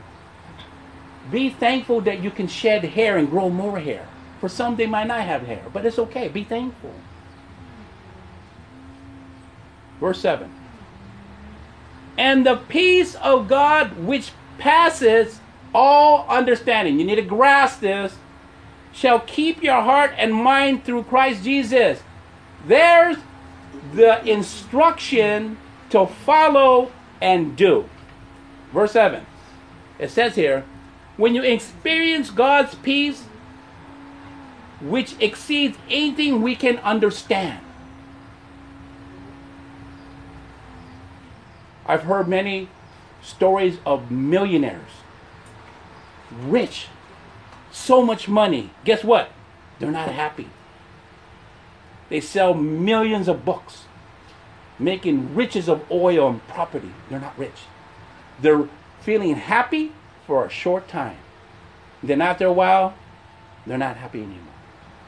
Be 1.30 1.50
thankful 1.50 2.00
that 2.02 2.22
you 2.22 2.30
can 2.30 2.46
shed 2.48 2.84
hair 2.84 3.18
and 3.18 3.28
grow 3.28 3.50
more 3.50 3.80
hair. 3.80 4.06
For 4.40 4.48
some, 4.48 4.76
they 4.76 4.86
might 4.86 5.06
not 5.06 5.20
have 5.22 5.42
hair, 5.42 5.64
but 5.72 5.84
it's 5.84 5.98
okay. 5.98 6.28
Be 6.28 6.44
thankful. 6.44 6.94
Verse 10.00 10.20
7 10.20 10.50
And 12.16 12.46
the 12.46 12.56
peace 12.56 13.14
of 13.16 13.48
God, 13.48 13.98
which 13.98 14.30
passes 14.58 15.40
all 15.78 16.26
understanding, 16.28 16.98
you 16.98 17.06
need 17.06 17.14
to 17.14 17.22
grasp 17.22 17.78
this, 17.78 18.16
shall 18.92 19.20
keep 19.20 19.62
your 19.62 19.80
heart 19.80 20.12
and 20.18 20.34
mind 20.34 20.82
through 20.82 21.04
Christ 21.04 21.44
Jesus. 21.44 22.02
There's 22.66 23.16
the 23.94 24.24
instruction 24.28 25.56
to 25.90 26.06
follow 26.06 26.90
and 27.20 27.56
do. 27.56 27.88
Verse 28.72 28.90
7. 28.90 29.24
It 30.00 30.10
says 30.10 30.34
here, 30.34 30.64
when 31.16 31.36
you 31.36 31.44
experience 31.44 32.30
God's 32.30 32.74
peace, 32.74 33.22
which 34.80 35.14
exceeds 35.20 35.78
anything 35.88 36.42
we 36.42 36.56
can 36.56 36.78
understand. 36.78 37.60
I've 41.86 42.02
heard 42.02 42.26
many 42.26 42.68
stories 43.22 43.78
of 43.86 44.10
millionaires, 44.10 44.90
rich, 46.30 46.86
so 47.70 48.02
much 48.02 48.28
money. 48.28 48.70
Guess 48.84 49.04
what? 49.04 49.30
They're 49.78 49.90
not 49.90 50.08
happy. 50.08 50.48
They 52.08 52.20
sell 52.20 52.54
millions 52.54 53.28
of 53.28 53.44
books, 53.44 53.84
making 54.78 55.34
riches 55.34 55.68
of 55.68 55.84
oil 55.90 56.28
and 56.28 56.48
property. 56.48 56.92
They're 57.10 57.20
not 57.20 57.38
rich. 57.38 57.66
They're 58.40 58.68
feeling 59.00 59.34
happy 59.34 59.92
for 60.26 60.44
a 60.44 60.50
short 60.50 60.88
time. 60.88 61.18
Then 62.02 62.20
after 62.20 62.46
a 62.46 62.52
while, 62.52 62.94
they're 63.66 63.78
not 63.78 63.96
happy 63.96 64.20
anymore. 64.20 64.54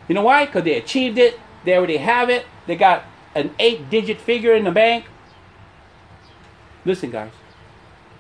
You 0.09 0.15
know 0.15 0.23
why? 0.23 0.47
Because 0.47 0.65
they 0.65 0.77
achieved 0.77 1.19
it, 1.19 1.39
they 1.65 1.77
already 1.77 1.99
have 1.99 2.31
it, 2.31 2.47
they 2.67 2.77
got 2.77 3.05
an 3.35 3.55
eight 3.59 3.89
digit 3.91 4.21
figure 4.21 4.55
in 4.55 4.65
the 4.65 4.71
bank. 4.71 5.05
Listen, 6.85 7.11
guys, 7.11 7.31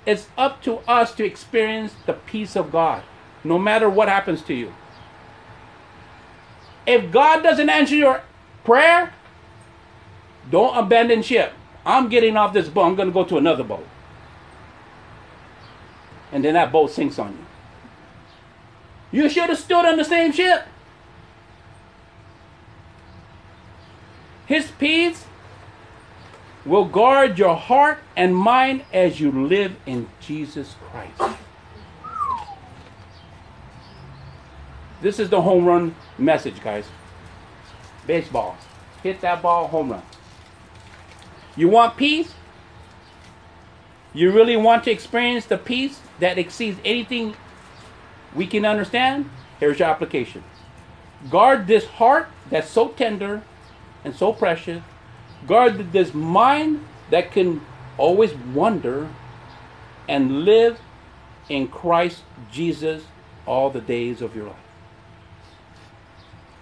it's 0.06 0.28
up 0.36 0.62
to 0.62 0.78
us 0.88 1.14
to 1.14 1.24
experience 1.24 1.94
the 2.06 2.14
peace 2.14 2.56
of 2.56 2.72
God, 2.72 3.02
no 3.44 3.58
matter 3.58 3.88
what 3.88 4.08
happens 4.08 4.42
to 4.42 4.54
you. 4.54 4.72
If 6.86 7.10
God 7.12 7.42
doesn't 7.42 7.68
answer 7.68 7.94
your 7.94 8.22
prayer, 8.64 9.12
don't 10.50 10.76
abandon 10.76 11.22
ship. 11.22 11.52
I'm 11.84 12.08
getting 12.08 12.36
off 12.36 12.52
this 12.52 12.68
boat, 12.68 12.86
I'm 12.86 12.96
going 12.96 13.08
to 13.08 13.14
go 13.14 13.24
to 13.24 13.38
another 13.38 13.64
boat 13.64 13.86
and 16.32 16.44
then 16.44 16.54
that 16.54 16.72
boat 16.72 16.90
sinks 16.90 17.18
on 17.18 17.32
you. 19.12 19.22
You 19.22 19.28
should 19.28 19.48
have 19.48 19.58
stood 19.58 19.84
on 19.84 19.96
the 19.96 20.04
same 20.04 20.32
ship. 20.32 20.66
His 24.46 24.70
peace 24.70 25.24
will 26.64 26.84
guard 26.84 27.38
your 27.38 27.56
heart 27.56 27.98
and 28.16 28.36
mind 28.36 28.82
as 28.92 29.20
you 29.20 29.30
live 29.30 29.76
in 29.86 30.08
Jesus 30.20 30.74
Christ. 30.90 31.38
This 35.00 35.18
is 35.18 35.30
the 35.30 35.40
home 35.40 35.64
run 35.64 35.94
message, 36.18 36.62
guys. 36.62 36.84
Baseball. 38.06 38.56
Hit 39.02 39.20
that 39.22 39.40
ball, 39.40 39.68
home 39.68 39.90
run. 39.92 40.02
You 41.56 41.68
want 41.68 41.96
peace? 41.96 42.34
You 44.12 44.32
really 44.32 44.56
want 44.56 44.84
to 44.84 44.90
experience 44.90 45.46
the 45.46 45.56
peace 45.56 46.00
that 46.18 46.36
exceeds 46.36 46.78
anything 46.84 47.34
we 48.34 48.46
can 48.46 48.64
understand? 48.64 49.30
Here's 49.58 49.78
your 49.78 49.88
application. 49.88 50.44
Guard 51.30 51.66
this 51.66 51.86
heart 51.86 52.28
that's 52.50 52.68
so 52.68 52.88
tender 52.88 53.42
and 54.04 54.14
so 54.14 54.32
precious. 54.32 54.82
Guard 55.46 55.92
this 55.92 56.14
mind 56.14 56.84
that 57.10 57.32
can 57.32 57.60
always 57.98 58.34
wonder 58.34 59.08
and 60.08 60.44
live 60.44 60.80
in 61.48 61.68
Christ 61.68 62.22
Jesus 62.50 63.04
all 63.46 63.70
the 63.70 63.80
days 63.80 64.22
of 64.22 64.36
your 64.36 64.46
life. 64.46 64.56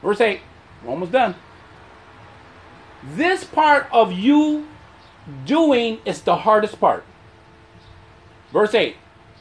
Verse 0.03 0.21
8, 0.21 0.41
we're 0.83 0.91
almost 0.91 1.13
done. 1.13 1.35
This 3.15 3.45
part 3.45 3.87
of 3.93 4.13
you 4.13 4.67
doing 5.45 5.99
is 6.05 6.23
the 6.23 6.37
hardest 6.37 6.81
part. 6.81 7.05
Verse 8.53 8.75
8 8.75 8.97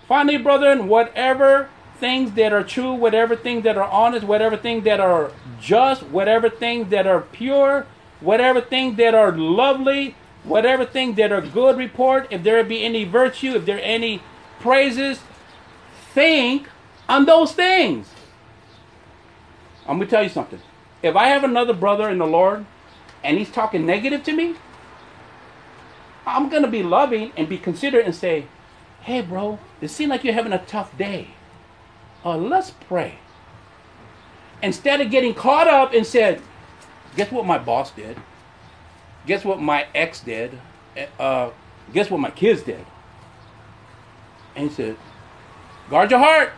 Finally, 0.08 0.38
brethren, 0.38 0.88
whatever 0.88 1.70
things 2.00 2.32
that 2.34 2.54
are 2.54 2.64
true, 2.64 2.94
whatever 2.94 3.36
things 3.36 3.64
that 3.64 3.78
are 3.78 3.90
honest, 3.90 4.26
whatever 4.26 4.56
things 4.56 4.84
that 4.86 5.00
are 5.00 5.32
just, 5.60 6.04
whatever 6.04 6.50
things 6.50 6.90
that 6.90 7.08
are 7.08 7.22
pure, 7.22 7.86
whatever 8.20 8.62
things 8.62 8.98
that 8.98 9.14
are 9.14 9.32
lovely, 9.32 10.16
whatever 10.44 10.86
things 10.86 11.18
that 11.18 11.32
are 11.32 11.42
good 11.42 11.78
report, 11.78 12.28
if 12.32 12.44
there 12.44 12.64
be 12.64 12.84
any 12.84 13.04
virtue, 13.04 13.54
if 13.54 13.66
there 13.66 13.80
any 13.82 14.22
praises, 14.60 15.20
think 16.14 16.68
on 17.08 17.26
those 17.26 17.54
things. 17.54 18.10
I'm 19.88 19.98
going 19.98 20.08
to 20.08 20.12
tell 20.12 20.24
you 20.24 20.30
something. 20.30 20.60
If 21.02 21.16
I 21.16 21.28
have 21.28 21.44
another 21.44 21.74
brother 21.74 22.10
in 22.10 22.18
the 22.18 22.26
Lord 22.26 22.66
and 23.24 23.38
he's 23.38 23.52
talking 23.52 23.86
negative 23.86 24.24
to 24.24 24.34
me, 24.34 24.56
I'm 26.26 26.50
going 26.50 26.64
to 26.64 26.70
be 26.70 26.84
loving 26.84 27.32
and 27.38 27.48
be 27.48 27.58
considerate 27.58 28.06
and 28.06 28.14
say, 28.16 28.48
hey, 29.02 29.22
bro, 29.22 29.60
it 29.80 29.88
seems 29.90 30.10
like 30.10 30.24
you're 30.24 30.34
having 30.34 30.52
a 30.52 30.66
tough 30.66 30.98
day. 30.98 31.30
Uh, 32.26 32.36
let's 32.36 32.72
pray. 32.72 33.20
Instead 34.62 35.00
of 35.00 35.10
getting 35.10 35.34
caught 35.34 35.68
up 35.68 35.94
and 35.94 36.06
said, 36.06 36.42
guess 37.18 37.32
what 37.32 37.46
my 37.46 37.58
boss 37.58 37.92
did? 37.92 38.16
Guess 39.26 39.44
what 39.44 39.60
my 39.60 39.88
ex 39.94 40.22
did? 40.22 40.58
Uh, 41.20 41.50
guess 41.92 42.10
what 42.10 42.20
my 42.20 42.30
kids 42.30 42.62
did? 42.62 42.86
And 44.56 44.70
he 44.70 44.74
said, 44.74 44.96
guard 45.90 46.12
your 46.12 46.20
heart. 46.20 46.54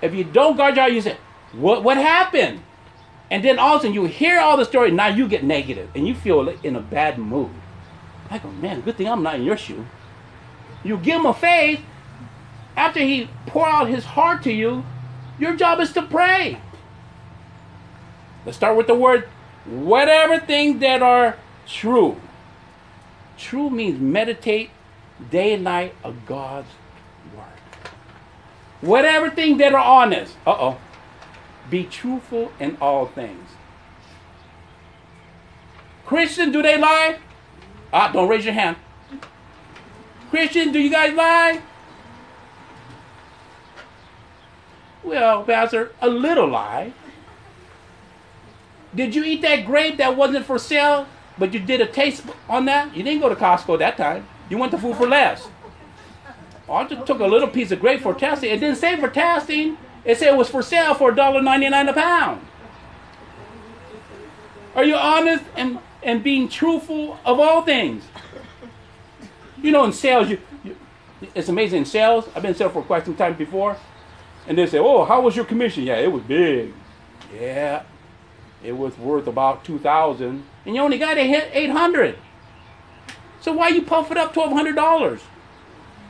If 0.00 0.14
you 0.14 0.24
don't 0.24 0.56
guard 0.56 0.76
your 0.76 0.84
heart, 0.84 0.94
you 0.94 1.02
say, 1.02 1.16
what, 1.52 1.84
what 1.84 1.96
happened? 1.98 2.62
And 3.30 3.44
then 3.44 3.58
all 3.58 3.74
of 3.74 3.80
a 3.80 3.82
sudden 3.82 3.94
you 3.94 4.04
hear 4.04 4.40
all 4.40 4.56
the 4.56 4.64
story, 4.64 4.90
now 4.90 5.08
you 5.08 5.28
get 5.28 5.44
negative 5.44 5.90
and 5.94 6.06
you 6.06 6.14
feel 6.14 6.48
in 6.48 6.76
a 6.76 6.80
bad 6.80 7.18
mood. 7.18 7.50
I 8.30 8.38
go, 8.38 8.50
man, 8.50 8.80
good 8.80 8.96
thing 8.96 9.08
I'm 9.08 9.22
not 9.22 9.34
in 9.34 9.42
your 9.42 9.56
shoe. 9.56 9.84
You 10.84 10.96
give 10.96 11.16
him 11.16 11.26
a 11.26 11.34
faith. 11.34 11.80
After 12.76 13.00
he 13.00 13.28
pour 13.46 13.68
out 13.68 13.88
his 13.88 14.04
heart 14.04 14.44
to 14.44 14.52
you, 14.52 14.84
your 15.38 15.56
job 15.56 15.80
is 15.80 15.92
to 15.92 16.02
pray. 16.02 16.60
Let's 18.46 18.56
start 18.56 18.76
with 18.76 18.86
the 18.86 18.94
word 18.94 19.28
whatever 19.64 20.38
things 20.38 20.80
that 20.80 21.02
are 21.02 21.36
true. 21.66 22.20
True 23.36 23.70
means 23.70 24.00
meditate 24.00 24.70
day 25.30 25.54
and 25.54 25.64
night 25.64 25.94
of 26.04 26.26
God's 26.26 26.68
word. 27.36 27.44
Whatever 28.80 29.30
things 29.30 29.58
that 29.58 29.74
are 29.74 29.84
honest. 29.84 30.36
Uh 30.46 30.56
oh. 30.58 30.78
Be 31.68 31.84
truthful 31.84 32.52
in 32.58 32.76
all 32.80 33.06
things. 33.06 33.50
Christians, 36.06 36.52
do 36.52 36.60
they 36.62 36.76
lie? 36.76 37.18
Ah, 37.92 38.10
don't 38.12 38.28
raise 38.28 38.44
your 38.44 38.54
hand. 38.54 38.76
Christians, 40.30 40.72
do 40.72 40.80
you 40.80 40.90
guys 40.90 41.14
lie? 41.14 41.60
Well, 45.02 45.44
Pastor, 45.44 45.92
a 46.00 46.08
little 46.08 46.48
lie. 46.48 46.92
Did 48.94 49.14
you 49.14 49.24
eat 49.24 49.42
that 49.42 49.64
grape 49.66 49.98
that 49.98 50.16
wasn't 50.16 50.46
for 50.46 50.58
sale, 50.58 51.06
but 51.38 51.54
you 51.54 51.60
did 51.60 51.80
a 51.80 51.86
taste 51.86 52.24
on 52.48 52.64
that? 52.64 52.94
You 52.96 53.02
didn't 53.02 53.20
go 53.20 53.28
to 53.28 53.36
Costco 53.36 53.78
that 53.78 53.96
time. 53.96 54.26
You 54.48 54.58
went 54.58 54.72
to 54.72 54.78
Food 54.78 54.96
4 54.96 55.06
Less. 55.06 55.48
Oh, 56.68 56.74
I 56.74 56.84
just 56.84 57.06
took 57.06 57.20
a 57.20 57.26
little 57.26 57.48
piece 57.48 57.70
of 57.70 57.80
grape 57.80 58.00
for 58.00 58.14
testing. 58.14 58.50
It 58.50 58.58
didn't 58.58 58.76
say 58.76 58.98
for 58.98 59.08
testing. 59.08 59.76
It 60.04 60.18
said 60.18 60.34
it 60.34 60.36
was 60.36 60.48
for 60.48 60.62
sale 60.62 60.94
for 60.94 61.12
$1.99 61.12 61.88
a 61.88 61.92
pound. 61.92 62.46
Are 64.74 64.84
you 64.84 64.94
honest 64.94 65.44
and, 65.56 65.78
and 66.02 66.22
being 66.22 66.48
truthful 66.48 67.18
of 67.24 67.40
all 67.40 67.62
things? 67.62 68.04
You 69.62 69.72
know, 69.72 69.84
in 69.84 69.92
sales, 69.92 70.30
you, 70.30 70.38
you, 70.64 70.76
it's 71.34 71.48
amazing. 71.48 71.80
In 71.80 71.84
sales, 71.84 72.28
I've 72.34 72.42
been 72.42 72.52
in 72.52 72.54
sales 72.54 72.72
for 72.72 72.82
quite 72.82 73.04
some 73.04 73.14
time 73.14 73.34
before, 73.34 73.76
and 74.46 74.56
they 74.56 74.66
say, 74.66 74.78
"Oh, 74.78 75.04
how 75.04 75.20
was 75.20 75.36
your 75.36 75.44
commission?" 75.44 75.82
Yeah, 75.82 75.96
it 75.96 76.10
was 76.10 76.22
big. 76.22 76.72
Yeah, 77.34 77.82
it 78.62 78.72
was 78.72 78.96
worth 78.98 79.26
about 79.26 79.64
two 79.64 79.78
thousand, 79.78 80.44
and 80.64 80.74
you 80.74 80.80
only 80.80 80.98
got 80.98 81.14
to 81.14 81.24
hit 81.24 81.50
eight 81.52 81.70
hundred. 81.70 82.18
So 83.40 83.52
why 83.52 83.68
you 83.68 83.82
puff 83.82 84.10
it 84.10 84.16
up 84.16 84.34
twelve 84.34 84.52
hundred 84.52 84.76
dollars? 84.76 85.20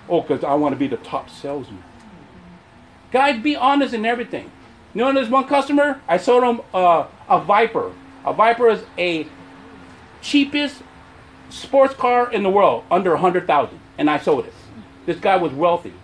Oh, 0.09 0.23
because 0.23 0.43
I 0.43 0.55
want 0.55 0.73
to 0.73 0.79
be 0.79 0.89
the 0.89 0.97
top 0.97 1.31
salesman. 1.31 1.85
Guys, 3.13 3.41
be 3.43 3.57
honest 3.57 3.95
in 3.95 4.05
everything. 4.05 4.51
You 4.95 5.03
know, 5.03 5.13
there's 5.13 5.29
one 5.29 5.47
customer 5.47 6.01
I 6.09 6.17
sold 6.17 6.43
him 6.43 6.63
uh, 6.75 7.07
a 7.29 7.41
Viper. 7.41 7.93
A 8.25 8.33
Viper 8.33 8.69
is 8.69 8.83
a 8.99 9.27
cheapest 10.21 10.83
sports 11.49 11.95
car 11.95 12.31
in 12.33 12.43
the 12.43 12.51
world 12.51 12.85
under 12.91 13.15
a 13.15 13.19
hundred 13.19 13.47
thousand, 13.47 13.81
and 13.99 14.11
I 14.11 14.19
sold 14.19 14.47
it. 14.47 14.55
This 15.07 15.19
guy 15.19 15.37
was 15.37 15.53
wealthy. 15.53 15.95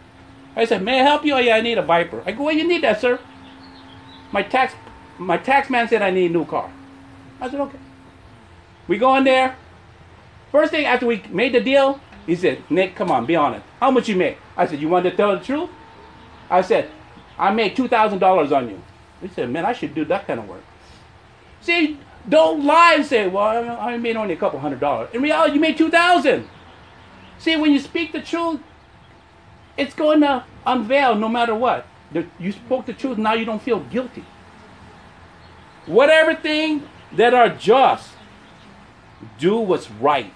I 0.54 0.64
said, 0.64 0.82
"May 0.82 1.00
I 1.00 1.02
help 1.02 1.24
you?" 1.24 1.34
Oh, 1.34 1.38
yeah, 1.38 1.56
I 1.56 1.60
need 1.60 1.78
a 1.78 1.82
Viper. 1.82 2.22
I 2.24 2.32
go, 2.32 2.44
"Well, 2.44 2.54
you 2.54 2.66
need 2.66 2.82
that, 2.82 3.00
sir." 3.00 3.18
My 4.32 4.42
tax, 4.42 4.74
my 5.18 5.36
tax 5.36 5.70
man 5.70 5.88
said 5.88 6.02
I 6.02 6.10
need 6.10 6.30
a 6.30 6.34
new 6.34 6.44
car. 6.44 6.70
I 7.40 7.50
said, 7.50 7.60
"Okay." 7.60 7.78
We 8.88 8.98
go 8.98 9.16
in 9.16 9.24
there. 9.24 9.56
First 10.52 10.70
thing 10.70 10.86
after 10.86 11.06
we 11.06 11.22
made 11.30 11.52
the 11.54 11.60
deal, 11.60 12.00
he 12.26 12.36
said, 12.36 12.62
"Nick, 12.70 12.94
come 12.94 13.10
on, 13.10 13.26
be 13.26 13.36
honest. 13.36 13.64
How 13.80 13.90
much 13.90 14.08
you 14.08 14.16
make?" 14.16 14.38
I 14.56 14.66
said, 14.66 14.80
"You 14.80 14.88
want 14.88 15.04
to 15.04 15.10
tell 15.10 15.36
the 15.36 15.44
truth?" 15.44 15.70
I 16.50 16.60
said, 16.62 16.90
"I 17.38 17.52
made 17.52 17.76
two 17.76 17.88
thousand 17.88 18.18
dollars 18.20 18.52
on 18.52 18.68
you." 18.68 18.82
He 19.20 19.28
said, 19.28 19.50
"Man, 19.50 19.64
I 19.64 19.72
should 19.72 19.94
do 19.94 20.04
that 20.06 20.26
kind 20.26 20.40
of 20.40 20.48
work." 20.48 20.62
See, 21.60 21.98
don't 22.28 22.64
lie 22.64 22.94
and 22.94 23.06
say, 23.06 23.28
well, 23.28 23.78
I 23.80 23.96
made 23.96 24.16
only 24.16 24.34
a 24.34 24.36
couple 24.36 24.58
hundred 24.58 24.80
dollars. 24.80 25.08
In 25.12 25.22
reality, 25.22 25.54
you 25.54 25.60
made 25.60 25.78
2000 25.78 26.48
See, 27.38 27.56
when 27.56 27.72
you 27.72 27.78
speak 27.78 28.12
the 28.12 28.20
truth, 28.20 28.60
it's 29.76 29.94
going 29.94 30.20
to 30.20 30.44
unveil 30.66 31.14
no 31.14 31.28
matter 31.28 31.54
what. 31.54 31.86
You 32.38 32.52
spoke 32.52 32.86
the 32.86 32.94
truth, 32.94 33.18
now 33.18 33.34
you 33.34 33.44
don't 33.44 33.60
feel 33.60 33.80
guilty. 33.80 34.24
Whatever 35.86 36.34
thing 36.34 36.88
that 37.12 37.32
are 37.32 37.48
just, 37.48 38.10
do 39.38 39.56
what's 39.56 39.90
right. 39.90 40.32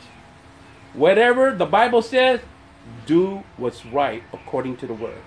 Whatever 0.94 1.52
the 1.52 1.66
Bible 1.66 2.02
says, 2.02 2.40
do 3.06 3.42
what's 3.56 3.84
right 3.84 4.22
according 4.32 4.76
to 4.78 4.86
the 4.86 4.94
word. 4.94 5.22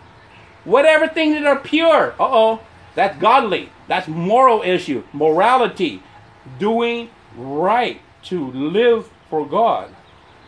Whatever 0.63 1.07
things 1.07 1.35
that 1.35 1.45
are 1.45 1.59
pure, 1.59 2.11
uh 2.19 2.23
oh, 2.25 2.59
that's 2.95 3.17
godly. 3.19 3.69
That's 3.87 4.07
moral 4.07 4.61
issue, 4.61 5.03
morality 5.11 6.01
doing 6.59 7.09
right, 7.35 8.01
to 8.23 8.51
live 8.51 9.09
for 9.29 9.45
God. 9.45 9.89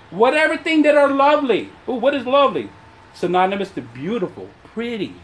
Whatever 0.10 0.58
thing 0.58 0.84
that 0.84 0.96
are 0.96 1.10
lovely. 1.10 1.70
Ooh, 1.90 1.96
what 1.96 2.14
is 2.14 2.26
lovely? 2.26 2.70
Synonymous 3.14 3.72
to 3.72 3.82
beautiful, 3.82 4.50
pretty, 4.64 5.16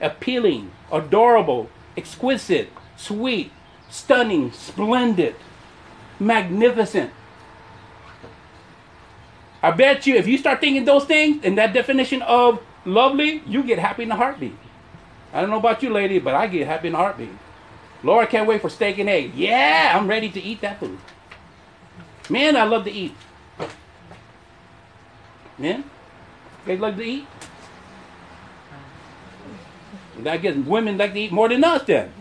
appealing, 0.00 0.72
adorable, 0.90 1.70
exquisite, 1.96 2.70
sweet, 2.96 3.52
stunning, 3.94 4.50
splendid, 4.50 5.36
magnificent. 6.18 7.12
I 9.62 9.70
bet 9.70 10.04
you 10.06 10.16
if 10.16 10.26
you 10.26 10.36
start 10.36 10.60
thinking 10.60 10.84
those 10.84 11.04
things 11.04 11.44
and 11.44 11.56
that 11.58 11.72
definition 11.72 12.20
of 12.22 12.60
lovely, 12.84 13.42
you 13.46 13.62
get 13.62 13.78
happy 13.78 14.02
in 14.02 14.10
a 14.10 14.16
heartbeat. 14.16 14.56
I 15.32 15.40
don't 15.40 15.48
know 15.48 15.58
about 15.58 15.82
you, 15.82 15.90
lady, 15.90 16.18
but 16.18 16.34
I 16.34 16.48
get 16.48 16.66
happy 16.66 16.88
in 16.88 16.94
a 16.94 16.98
heartbeat. 16.98 17.30
Lord, 18.02 18.26
I 18.26 18.30
can't 18.30 18.48
wait 18.48 18.60
for 18.60 18.68
steak 18.68 18.98
and 18.98 19.08
egg. 19.08 19.32
Yeah, 19.34 19.92
I'm 19.94 20.08
ready 20.08 20.28
to 20.28 20.42
eat 20.42 20.60
that 20.62 20.80
food. 20.80 20.98
Man, 22.28 22.56
I 22.56 22.64
love 22.64 22.84
to 22.84 22.90
eat. 22.90 23.14
Man, 25.56 25.84
they 26.66 26.76
love 26.76 26.96
to 26.96 27.04
eat? 27.04 27.26
I 30.26 30.36
guess 30.38 30.56
women 30.56 30.98
like 30.98 31.12
to 31.12 31.20
eat 31.20 31.32
more 31.32 31.48
than 31.48 31.62
us 31.62 31.84
then. 31.84 32.12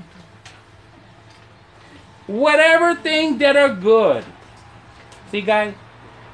Whatever 2.27 2.95
things 2.95 3.39
that 3.39 3.57
are 3.57 3.73
good. 3.73 4.23
See, 5.31 5.41
guys, 5.41 5.73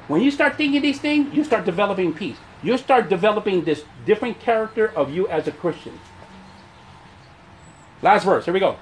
when 0.08 0.22
you 0.22 0.30
start 0.30 0.56
thinking 0.56 0.82
these 0.82 1.00
things, 1.00 1.34
you 1.34 1.44
start 1.44 1.64
developing 1.64 2.12
peace. 2.12 2.36
You 2.62 2.76
start 2.78 3.08
developing 3.08 3.64
this 3.64 3.84
different 4.04 4.40
character 4.40 4.88
of 4.94 5.12
you 5.12 5.26
as 5.28 5.48
a 5.48 5.52
Christian. 5.52 5.98
Last 8.02 8.24
verse. 8.24 8.44
Here 8.44 8.54
we 8.54 8.60
go. 8.60 8.76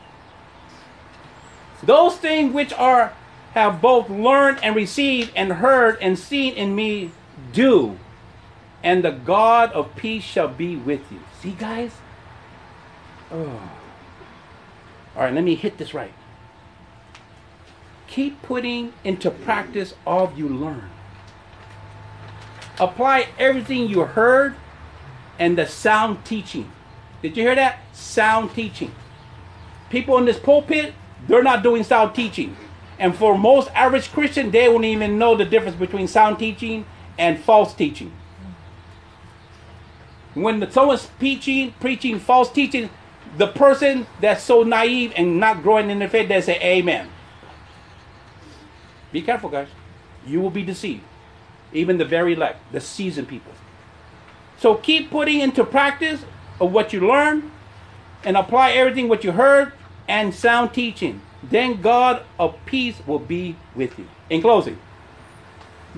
Those 1.82 2.16
things 2.16 2.52
which 2.52 2.72
are 2.72 3.12
have 3.54 3.80
both 3.80 4.10
learned 4.10 4.58
and 4.62 4.74
received 4.74 5.32
and 5.34 5.52
heard 5.52 5.98
and 6.00 6.18
seen 6.18 6.54
in 6.54 6.74
me 6.74 7.12
do, 7.52 7.98
and 8.82 9.04
the 9.04 9.10
God 9.10 9.72
of 9.72 9.94
peace 9.96 10.24
shall 10.24 10.48
be 10.48 10.76
with 10.76 11.10
you. 11.10 11.20
See, 11.40 11.52
guys? 11.52 11.92
Oh. 13.30 13.70
All 15.16 15.22
right, 15.22 15.32
let 15.32 15.44
me 15.44 15.54
hit 15.54 15.78
this 15.78 15.94
right. 15.94 16.12
Keep 18.08 18.42
putting 18.42 18.92
into 19.04 19.30
practice 19.30 19.94
all 20.06 20.32
you 20.36 20.48
learn. 20.48 20.90
Apply 22.80 23.28
everything 23.38 23.88
you 23.88 24.02
heard 24.02 24.56
and 25.38 25.56
the 25.56 25.66
sound 25.66 26.24
teaching. 26.24 26.70
Did 27.22 27.36
you 27.36 27.42
hear 27.44 27.54
that? 27.54 27.80
Sound 27.92 28.52
teaching. 28.54 28.92
People 29.90 30.18
in 30.18 30.24
this 30.24 30.38
pulpit 30.38 30.94
they're 31.26 31.42
not 31.42 31.62
doing 31.62 31.82
sound 31.82 32.14
teaching. 32.14 32.56
And 32.98 33.14
for 33.14 33.38
most 33.38 33.70
average 33.74 34.12
Christian, 34.12 34.50
they 34.50 34.68
won't 34.68 34.84
even 34.84 35.18
know 35.18 35.36
the 35.36 35.44
difference 35.44 35.76
between 35.76 36.08
sound 36.08 36.38
teaching 36.38 36.84
and 37.16 37.38
false 37.38 37.74
teaching. 37.74 38.12
When 40.34 40.70
someone's 40.70 41.06
preaching, 41.18 41.74
preaching 41.80 42.18
false 42.18 42.50
teaching, 42.50 42.90
the 43.36 43.48
person 43.48 44.06
that's 44.20 44.42
so 44.42 44.62
naive 44.62 45.12
and 45.16 45.38
not 45.38 45.62
growing 45.62 45.90
in 45.90 45.98
the 45.98 46.08
faith, 46.08 46.28
they 46.28 46.40
say 46.40 46.60
amen. 46.60 47.08
Be 49.12 49.22
careful, 49.22 49.50
guys. 49.50 49.68
You 50.26 50.40
will 50.40 50.50
be 50.50 50.62
deceived. 50.62 51.02
Even 51.72 51.98
the 51.98 52.04
very 52.04 52.34
elect, 52.34 52.60
the 52.72 52.80
seasoned 52.80 53.28
people. 53.28 53.52
So 54.58 54.74
keep 54.74 55.10
putting 55.10 55.40
into 55.40 55.64
practice 55.64 56.24
of 56.60 56.72
what 56.72 56.92
you 56.92 57.06
learn 57.06 57.50
and 58.24 58.36
apply 58.36 58.72
everything 58.72 59.08
what 59.08 59.24
you 59.24 59.32
heard 59.32 59.72
and 60.08 60.34
sound 60.34 60.74
teaching. 60.74 61.20
Then 61.42 61.80
God 61.80 62.24
of 62.38 62.56
peace 62.66 62.96
will 63.06 63.20
be 63.20 63.56
with 63.74 63.98
you. 63.98 64.08
In 64.28 64.40
closing, 64.40 64.78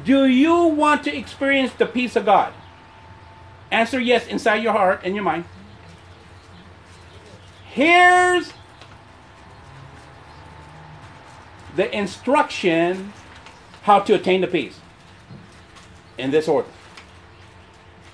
do 0.05 0.27
you 0.27 0.65
want 0.65 1.05
to 1.05 1.17
experience 1.17 1.73
the 1.73 1.87
peace 1.87 2.17
of 2.17 2.27
God? 2.27 2.53
Answer 3.71 4.01
yes 4.01 4.27
inside 4.27 4.57
your 4.57 4.73
heart 4.73 5.01
and 5.05 5.15
your 5.15 5.25
mind. 5.25 5.45
Here's 7.71 8.53
the 11.77 11.95
instruction 11.97 13.13
how 13.83 14.01
to 14.01 14.15
attain 14.15 14.41
the 14.41 14.47
peace 14.47 14.79
in 16.19 16.31
this 16.31 16.49
order. 16.49 16.69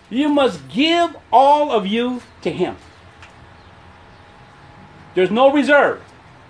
You 0.09 0.29
must 0.29 0.69
give 0.69 1.16
all 1.33 1.73
of 1.73 1.87
you 1.87 2.23
to 2.42 2.51
Him. 2.51 2.77
There's 5.14 5.31
no 5.31 5.51
reserve. 5.51 6.03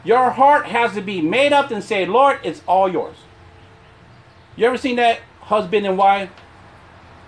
Your 0.05 0.31
heart 0.31 0.66
has 0.66 0.92
to 0.95 1.01
be 1.01 1.21
made 1.21 1.53
up 1.53 1.71
and 1.71 1.83
say, 1.83 2.05
Lord, 2.05 2.38
it's 2.45 2.62
all 2.66 2.88
yours. 2.88 3.16
You 4.57 4.66
ever 4.66 4.77
seen 4.77 4.97
that 4.97 5.21
husband 5.40 5.87
and 5.87 5.97
wife? 5.97 6.31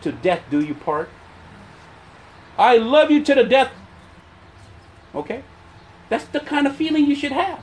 To 0.03 0.13
death 0.13 0.43
do 0.51 0.61
you 0.61 0.75
part. 0.75 1.09
I 2.57 2.77
love 2.77 3.11
you 3.11 3.25
to 3.25 3.35
the 3.35 3.45
death. 3.45 3.73
Okay? 5.15 5.43
That's 6.09 6.25
the 6.25 6.41
kind 6.41 6.67
of 6.67 6.77
feeling 6.77 7.07
you 7.07 7.15
should 7.15 7.33
have. 7.33 7.63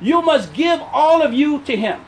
You 0.00 0.22
must 0.22 0.52
give 0.52 0.80
all 0.92 1.22
of 1.22 1.32
you 1.32 1.60
to 1.62 1.76
Him. 1.76 2.00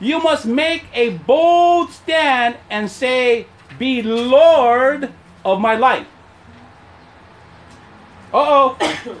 You 0.00 0.18
must 0.18 0.46
make 0.46 0.84
a 0.94 1.10
bold 1.10 1.90
stand 1.90 2.56
and 2.70 2.90
say, 2.90 3.46
Be 3.78 4.02
Lord 4.02 5.12
of 5.44 5.60
my 5.60 5.76
life. 5.76 6.06
Uh 8.32 8.76
oh. 8.78 9.16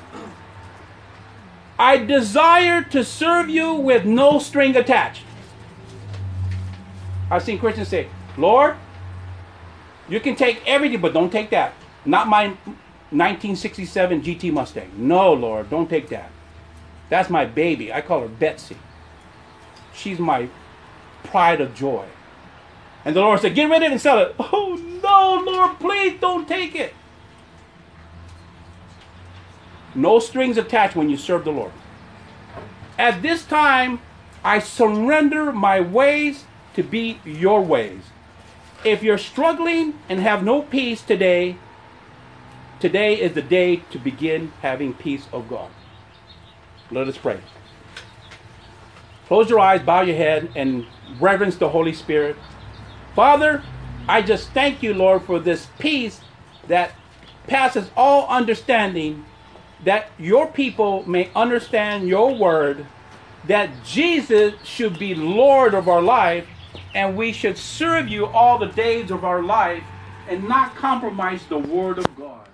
I 1.78 1.96
desire 1.98 2.82
to 2.82 3.04
serve 3.04 3.48
you 3.48 3.74
with 3.74 4.04
no 4.04 4.38
string 4.38 4.76
attached. 4.76 5.22
I've 7.30 7.42
seen 7.42 7.58
Christians 7.58 7.88
say, 7.88 8.08
Lord, 8.36 8.76
you 10.08 10.20
can 10.20 10.34
take 10.34 10.62
everything, 10.66 11.00
but 11.00 11.14
don't 11.14 11.30
take 11.30 11.50
that. 11.50 11.72
Not 12.04 12.28
my 12.28 12.48
1967 12.48 14.22
GT 14.22 14.52
Mustang. 14.52 14.90
No, 14.96 15.32
Lord, 15.32 15.70
don't 15.70 15.88
take 15.88 16.08
that. 16.08 16.30
That's 17.10 17.28
my 17.28 17.44
baby. 17.44 17.92
I 17.92 18.00
call 18.00 18.20
her 18.20 18.28
Betsy. 18.28 18.78
She's 19.92 20.18
my 20.18 20.48
pride 21.24 21.60
of 21.60 21.74
joy. 21.74 22.06
And 23.04 23.14
the 23.14 23.20
Lord 23.20 23.40
said, 23.40 23.54
Get 23.54 23.68
rid 23.68 23.78
of 23.78 23.82
it 23.82 23.92
and 23.92 24.00
sell 24.00 24.18
it. 24.18 24.34
Oh, 24.52 24.76
no, 25.02 25.50
Lord, 25.50 25.78
please 25.80 26.20
don't 26.20 26.46
take 26.46 26.74
it. 26.74 26.94
No 29.94 30.18
strings 30.18 30.56
attached 30.56 30.94
when 30.94 31.10
you 31.10 31.16
serve 31.16 31.44
the 31.44 31.50
Lord. 31.50 31.72
At 32.98 33.22
this 33.22 33.44
time, 33.44 34.00
I 34.44 34.58
surrender 34.58 35.52
my 35.52 35.80
ways 35.80 36.44
to 36.74 36.82
be 36.82 37.18
your 37.24 37.62
ways. 37.62 38.02
If 38.84 39.02
you're 39.02 39.18
struggling 39.18 39.98
and 40.08 40.20
have 40.20 40.44
no 40.44 40.62
peace 40.62 41.02
today, 41.02 41.56
today 42.78 43.20
is 43.20 43.32
the 43.32 43.42
day 43.42 43.76
to 43.90 43.98
begin 43.98 44.52
having 44.62 44.94
peace 44.94 45.26
of 45.32 45.48
God. 45.48 45.70
Let 46.90 47.08
us 47.08 47.16
pray. 47.16 47.40
Close 49.26 49.48
your 49.48 49.60
eyes, 49.60 49.82
bow 49.82 50.00
your 50.02 50.16
head, 50.16 50.50
and 50.56 50.86
reverence 51.20 51.56
the 51.56 51.68
Holy 51.68 51.92
Spirit. 51.92 52.36
Father, 53.14 53.62
I 54.08 54.22
just 54.22 54.50
thank 54.50 54.82
you, 54.82 54.92
Lord, 54.92 55.22
for 55.22 55.38
this 55.38 55.68
peace 55.78 56.20
that 56.66 56.92
passes 57.46 57.90
all 57.96 58.26
understanding, 58.28 59.24
that 59.84 60.10
your 60.18 60.46
people 60.48 61.08
may 61.08 61.30
understand 61.34 62.08
your 62.08 62.34
word, 62.34 62.86
that 63.46 63.70
Jesus 63.84 64.54
should 64.64 64.98
be 64.98 65.14
Lord 65.14 65.74
of 65.74 65.88
our 65.88 66.02
life, 66.02 66.46
and 66.94 67.16
we 67.16 67.32
should 67.32 67.56
serve 67.56 68.08
you 68.08 68.26
all 68.26 68.58
the 68.58 68.66
days 68.66 69.10
of 69.10 69.24
our 69.24 69.42
life 69.42 69.84
and 70.28 70.48
not 70.48 70.74
compromise 70.74 71.44
the 71.46 71.58
word 71.58 71.98
of 71.98 72.16
God. 72.16 72.48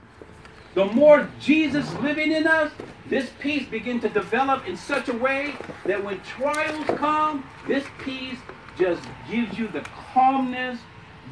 The 0.76 0.84
more 0.84 1.26
Jesus 1.40 1.90
living 2.00 2.32
in 2.32 2.46
us, 2.46 2.70
this 3.08 3.30
peace 3.40 3.66
begin 3.66 3.98
to 4.00 4.10
develop 4.10 4.68
in 4.68 4.76
such 4.76 5.08
a 5.08 5.14
way 5.14 5.54
that 5.86 6.04
when 6.04 6.20
trials 6.20 6.84
come, 6.98 7.48
this 7.66 7.86
peace 8.04 8.36
just 8.76 9.02
gives 9.30 9.58
you 9.58 9.68
the 9.68 9.80
calmness, 10.12 10.78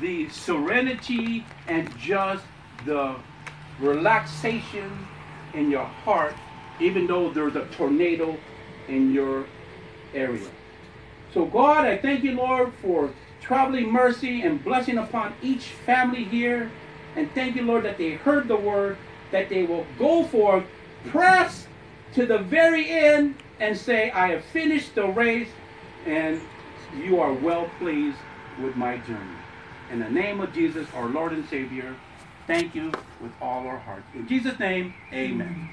the 0.00 0.30
serenity, 0.30 1.44
and 1.68 1.94
just 1.98 2.42
the 2.86 3.16
relaxation 3.80 4.90
in 5.52 5.70
your 5.70 5.84
heart, 5.84 6.34
even 6.80 7.06
though 7.06 7.30
there's 7.30 7.54
a 7.54 7.66
tornado 7.66 8.38
in 8.88 9.12
your 9.12 9.44
area. 10.14 10.48
So, 11.34 11.44
God, 11.44 11.84
I 11.84 11.98
thank 11.98 12.24
you, 12.24 12.32
Lord, 12.32 12.72
for 12.80 13.10
traveling 13.42 13.92
mercy 13.92 14.40
and 14.40 14.64
blessing 14.64 14.96
upon 14.96 15.34
each 15.42 15.64
family 15.84 16.24
here. 16.24 16.70
And 17.14 17.30
thank 17.32 17.56
you, 17.56 17.62
Lord, 17.62 17.84
that 17.84 17.98
they 17.98 18.12
heard 18.12 18.48
the 18.48 18.56
word, 18.56 18.96
that 19.30 19.48
they 19.48 19.62
will 19.64 19.84
go 19.98 20.24
forth, 20.24 20.64
press 21.10 21.66
to 22.12 22.26
the 22.26 22.38
very 22.38 22.88
end, 22.88 23.34
and 23.60 23.76
say, 23.76 24.10
I 24.10 24.28
have 24.28 24.44
finished 24.44 24.94
the 24.94 25.06
race, 25.08 25.50
and 26.06 26.40
you 26.92 27.20
are 27.20 27.32
well 27.32 27.66
pleased 27.78 28.18
with 28.58 28.76
my 28.76 28.96
journey. 28.98 29.36
In 29.90 29.98
the 29.98 30.08
name 30.08 30.40
of 30.40 30.52
Jesus, 30.52 30.86
our 30.94 31.08
Lord 31.08 31.32
and 31.32 31.46
Savior, 31.48 31.96
thank 32.46 32.74
you 32.74 32.92
with 33.20 33.32
all 33.40 33.66
our 33.66 33.78
heart. 33.78 34.04
In 34.14 34.26
Jesus' 34.26 34.58
name, 34.58 34.94
amen. 35.12 35.70